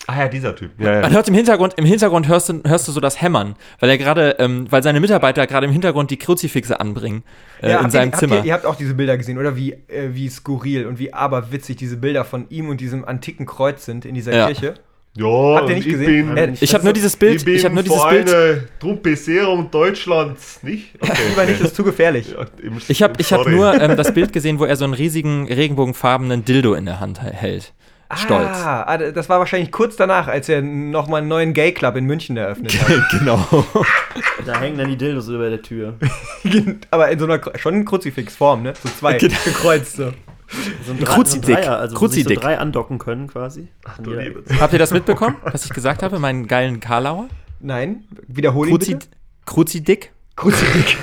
[0.07, 0.71] ah ja, dieser Typ.
[0.79, 1.09] Ja, man ja.
[1.11, 4.37] hört im Hintergrund, im Hintergrund hörst du, hörst du so das Hämmern, weil er gerade,
[4.39, 7.23] ähm, weil seine Mitarbeiter gerade im Hintergrund die Kruzifixe anbringen
[7.61, 8.35] äh, Ja, in seinem ihr, Zimmer.
[8.37, 9.55] Habt ihr, ihr habt auch diese Bilder gesehen, oder?
[9.55, 13.85] Wie, äh, wie skurril und wie aberwitzig diese Bilder von ihm und diesem antiken Kreuz
[13.85, 14.47] sind in dieser Ja.
[14.47, 14.73] Kirche.
[15.19, 16.35] Ja, Habt ihr nicht ich gesehen?
[16.35, 18.31] Bin, Äh, ich habe nur dieses Bild, ich habe nur dieses Bild.
[18.31, 20.93] eine Truppesierung Deutschlands, nicht?
[20.99, 22.35] Okay, Lieber nicht, das ist zu gefährlich.
[22.37, 24.93] Ja, im- Ich habe ich hab nur ähm, das Bild gesehen, wo er so einen
[24.93, 27.73] riesigen regenbogenfarbenen Dildo in der Hand hält.
[28.15, 28.47] Stolz.
[28.49, 32.37] Ah, ah, das war wahrscheinlich kurz danach, als er nochmal einen neuen Gay-Club in München
[32.37, 33.09] eröffnet hat.
[33.19, 33.45] genau.
[34.45, 35.95] Da hängen dann die Dildos über der Tür.
[36.91, 38.73] Aber in so einer schon in Kruzifixform, ne?
[38.81, 39.35] So zwei Genau.
[39.43, 40.11] gekreuzt so.
[40.85, 41.45] So ein, Dre- Kruzidick.
[41.45, 42.39] So ein Dreier, also sich so Kruzidick.
[42.41, 43.67] drei andocken können quasi.
[43.85, 46.19] Ach, Du liebe Habt ihr das mitbekommen, was ich gesagt habe?
[46.19, 47.27] Meinen geilen Karlauer?
[47.59, 49.07] Nein, wiederhole ihn Kruzi, bitte.
[49.45, 50.11] Kruzidick?
[50.37, 50.95] Kruzidick.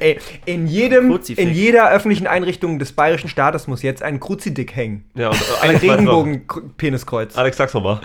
[0.00, 1.40] Ey, in jedem, Kruzifix.
[1.46, 5.04] in jeder öffentlichen Einrichtung des bayerischen Staates muss jetzt ein Kruzidick hängen.
[5.14, 5.76] Ja, und äh, Ein.
[5.76, 7.36] Regenbogen-Peniskreuz.
[7.36, 8.00] Alex, sag's nochmal.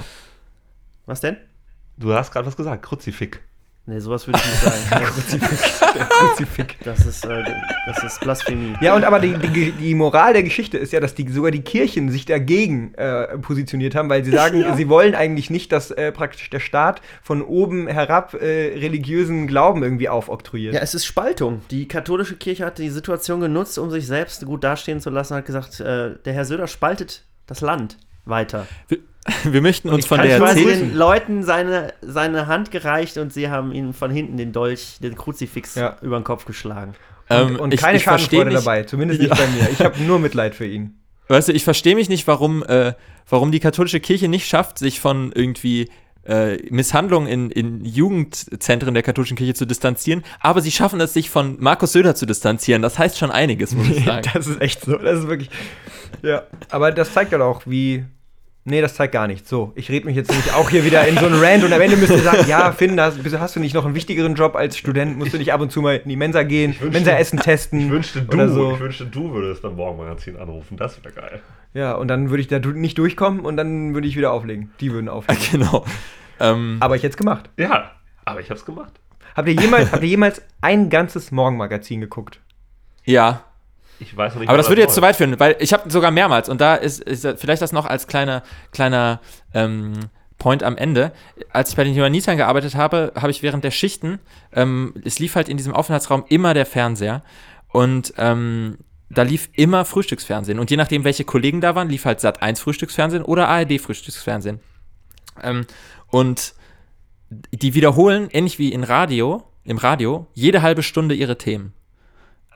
[1.05, 1.37] Was denn?
[1.97, 3.41] Du hast gerade was gesagt, Kruzifik.
[3.87, 5.05] Nee, sowas würde ich nicht sagen.
[6.09, 6.73] Kruzifix.
[6.83, 7.43] Das ist, äh,
[7.85, 8.73] das ist Blasphemie.
[8.81, 11.61] Ja, und aber die, die, die Moral der Geschichte ist ja, dass die, sogar die
[11.61, 16.11] Kirchen sich dagegen äh, positioniert haben, weil sie sagen, sie wollen eigentlich nicht, dass äh,
[16.11, 20.73] praktisch der Staat von oben herab äh, religiösen Glauben irgendwie aufoktroyiert.
[20.73, 21.61] Ja, es ist Spaltung.
[21.69, 25.45] Die katholische Kirche hat die Situation genutzt, um sich selbst gut dastehen zu lassen, hat
[25.45, 28.65] gesagt, äh, der Herr Söder spaltet das Land weiter.
[28.87, 28.97] Wir
[29.61, 30.89] möchten uns Ich von der quasi erzählen.
[30.89, 35.15] den Leuten seine, seine Hand gereicht und sie haben ihnen von hinten den Dolch, den
[35.15, 35.97] Kruzifix Ja.
[36.01, 36.93] über den Kopf geschlagen.
[37.29, 39.35] Ähm, und ich- keine ich Schadenfreude dabei, zumindest nicht Ja.
[39.35, 39.69] bei mir.
[39.71, 40.99] Ich habe nur Mitleid für ihn.
[41.27, 42.93] Weißt du, ich verstehe mich nicht, warum, äh,
[43.27, 45.89] warum die katholische Kirche nicht schafft, sich von irgendwie
[46.27, 51.29] äh, Misshandlungen in, in Jugendzentren der katholischen Kirche zu distanzieren, aber sie schaffen es, sich
[51.29, 52.81] von Markus Söder zu distanzieren.
[52.81, 54.27] Das heißt schon einiges, muss ich sagen.
[54.33, 54.97] Das ist echt so.
[54.97, 55.49] Das ist wirklich.
[56.23, 56.43] Ja.
[56.69, 58.05] Aber das zeigt halt auch, wie.
[58.67, 59.47] Nee, das zeigt gar nichts.
[59.47, 61.79] So, ich rede mich jetzt nicht auch hier wieder in so einen Rant und am
[61.79, 64.75] Ende müsst ihr sagen, ja, Finn, hast, hast du nicht noch einen wichtigeren Job als
[64.75, 65.19] Student?
[65.19, 67.79] Musst du nicht ab und zu mal in die Mensa gehen, wünschte- Mensa-Essen testen?
[67.81, 68.73] Ich wünschte, du, oder so.
[68.73, 70.77] ich wünschte, du würdest beim Morgenmagazin anrufen.
[70.77, 71.41] Das wäre geil.
[71.75, 74.71] Ja, und dann würde ich da nicht durchkommen und dann würde ich wieder auflegen.
[74.79, 75.43] Die würden auflegen.
[75.51, 75.85] genau.
[76.39, 77.49] Ähm, Aber ich hätte es gemacht.
[77.57, 77.91] Ja,
[78.25, 78.93] aber ich hab's gemacht.
[79.35, 82.39] Habt ihr jemals, habt ihr jemals ein ganzes Morgenmagazin geguckt?
[83.03, 83.43] ja,
[83.99, 86.49] Ich weiß nicht, aber das würde jetzt zu weit führen, weil ich habe sogar mehrmals
[86.49, 89.21] und da ist, ist vielleicht das noch als kleiner, kleiner
[89.53, 89.93] ähm,
[90.37, 91.13] Point am Ende.
[91.51, 94.19] Als ich bei den Johannitern gearbeitet habe, habe ich während der Schichten,
[94.53, 97.23] ähm, es lief halt in diesem Aufenthaltsraum immer der Fernseher
[97.69, 98.77] und ähm,
[99.09, 100.59] da lief immer Frühstücksfernsehen.
[100.59, 104.59] Und je nachdem, welche Kollegen da waren, lief halt Sat 1 Frühstücksfernsehen oder ARD Frühstücksfernsehen.
[105.41, 105.65] Ähm,
[106.07, 106.53] und
[107.51, 111.73] die wiederholen, ähnlich wie in Radio, im Radio, jede halbe Stunde ihre Themen.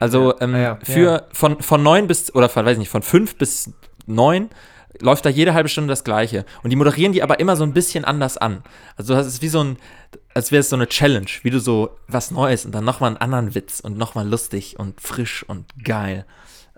[0.00, 1.22] Also ähm, Ah ja, für ja.
[1.32, 3.70] von, von neun bis, oder von, weiß ich nicht, von fünf bis
[4.06, 4.48] neun
[4.98, 6.44] läuft da jede halbe Stunde das Gleiche.
[6.62, 8.62] Und die moderieren die aber immer so ein bisschen anders an.
[8.96, 9.76] Also das ist wie so ein,
[10.34, 13.18] als wäre es so eine Challenge, wie du so was Neues und dann nochmal einen
[13.18, 16.26] anderen Witz und nochmal lustig und frisch und geil.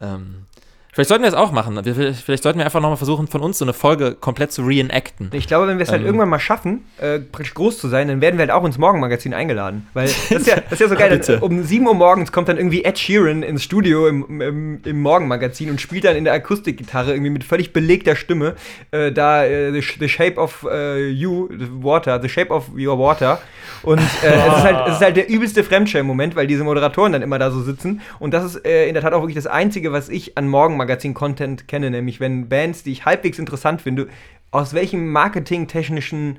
[0.00, 0.46] Ähm,
[0.92, 1.80] vielleicht sollten wir das auch machen.
[1.82, 5.30] Vielleicht sollten wir einfach nochmal versuchen, von uns so eine Folge komplett zu reenacten.
[5.32, 6.06] Ich glaube, wenn wir es halt Ähm.
[6.06, 9.34] irgendwann mal schaffen, äh, praktisch groß zu sein, dann werden wir halt auch ins Morgenmagazin
[9.34, 9.88] eingeladen.
[9.94, 11.10] Weil das ist ja, das ist ja so geil.
[11.10, 11.40] Bitte.
[11.40, 15.70] um 7 Uhr morgens kommt dann irgendwie Ed Sheeran ins Studio im, im, im Morgenmagazin
[15.70, 18.54] und spielt dann in der Akustikgitarre irgendwie mit völlig belegter Stimme
[18.90, 22.98] äh, da äh, the, the Shape of äh, You, the Water, The Shape of Your
[22.98, 23.40] Water.
[23.82, 27.22] Und äh, es, ist halt, es ist halt der übelste Fremdschirm-Moment, weil diese Moderatoren dann
[27.22, 28.00] immer da so sitzen.
[28.18, 30.46] Und das ist äh, in der Tat auch wirklich das Einzige, was ich an
[30.86, 34.08] Morgenmagazin-Content kenne, nämlich wenn Bands, die ich halbwegs interessant finde,
[34.50, 36.38] aus welchem marketingtechnischen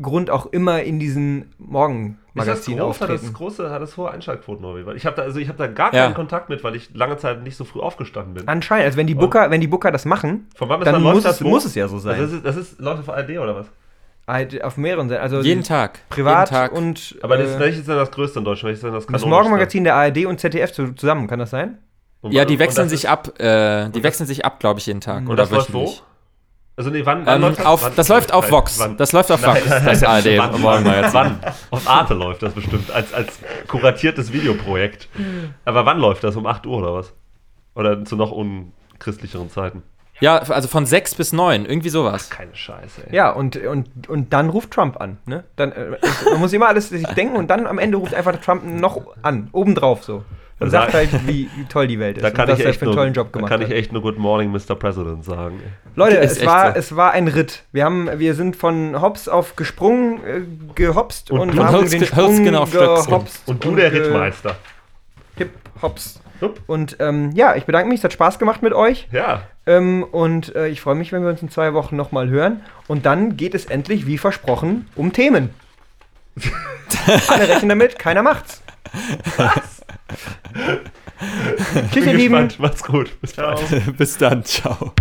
[0.00, 3.00] Grund auch immer in diesen Ist das Morgenmagazin groß?
[3.00, 3.34] Hat das auftreten.
[3.34, 4.64] große, hat das hohe Einschaltquoten?
[4.86, 6.04] Weil ich habe da, also ich habe da gar Ja.
[6.04, 8.48] keinen Kontakt mit, weil ich lange Zeit nicht so früh aufgestanden bin.
[8.48, 11.14] Anscheinend, also wenn die Booker, wenn die Booker das machen, Von wann bis dann läuft
[11.16, 12.18] muss das es, muss es ja so sein.
[12.18, 13.66] Also das, ist, das ist läuft auf ARD oder was?
[14.62, 15.22] auf mehreren Seiten.
[15.22, 16.08] Also Jeden Tag.
[16.08, 16.72] privat jeden Tag.
[16.72, 18.68] und Aber das, äh, welches ist denn das größte in Deutschland?
[18.68, 19.24] Welches ist denn das das?
[19.26, 21.78] Morgenmagazin der ARD und ZDF zu, zusammen, kann das sein?
[22.22, 25.00] Und- Ja, die wechseln sich ist- ab, äh, die wechseln sich ab, glaube ich, jeden
[25.00, 25.18] Tag.
[25.20, 25.92] Und oder das läuft wo?
[26.76, 27.66] Also nee, wann, wann Ähm, läuft das?
[27.66, 28.78] auf, Wann- das läuft auf Nein, Vox.
[28.78, 28.96] wann?
[28.96, 31.12] Das läuft auf Vox, Nein, das ARD wann, Morgenmagazin.
[31.12, 31.40] wann?
[31.70, 35.08] Auf Arte läuft das bestimmt, als, als kuratiertes Videoprojekt.
[35.66, 36.36] Aber wann läuft das?
[36.36, 37.12] Um 8 Uhr oder was?
[37.74, 39.82] Oder zu noch unchristlicheren Zeiten?
[40.20, 42.28] Ja, also von 6 bis 9, irgendwie sowas.
[42.30, 43.16] Keine Scheiße, ey.
[43.16, 45.18] Ja, und, und, und dann ruft Trump an.
[45.26, 45.44] Ne?
[45.56, 45.96] Dann, äh,
[46.30, 49.48] man muss immer alles sich denken und dann am Ende ruft einfach Trump noch an,
[49.52, 50.24] obendrauf so.
[50.60, 52.22] Und Da sagt sag- halt, wie, toll die Welt ist.
[52.22, 53.68] Da kann und was ich echt für einen tollen Job da gemacht kann hat.
[53.68, 54.74] ich echt nur Good Morning, Mr.
[54.76, 55.60] President sagen.
[55.96, 56.78] Leute, es war, so.
[56.78, 57.62] es war ein Ritt.
[57.72, 60.40] Wir, haben, wir sind von Hops auf gesprungen, äh,
[60.74, 64.02] gehopst und, Und- und haben Holzge- den Sprung Holzgen auf gehopst Und du der ge-
[64.02, 64.56] Rittmeister.
[65.36, 65.50] Hip,
[65.82, 66.20] hops.
[66.42, 66.58] Hup.
[66.66, 69.08] Und ähm, ja, ich bedanke mich, es hat Spaß gemacht mit euch.
[69.12, 72.62] Ja, Ähm, und äh, ich freue mich, wenn wir uns in zwei Wochen nochmal hören.
[72.86, 75.50] Und dann geht es endlich, wie versprochen, um Themen.
[77.28, 78.62] Alle rechnen damit, keiner macht's.
[80.10, 82.34] Tschüss, bin ihr Lieben.
[82.34, 82.58] gespannt.
[82.60, 83.20] Macht's gut.
[83.20, 83.96] Bis bald.
[83.96, 84.92] Bis dann, ciao.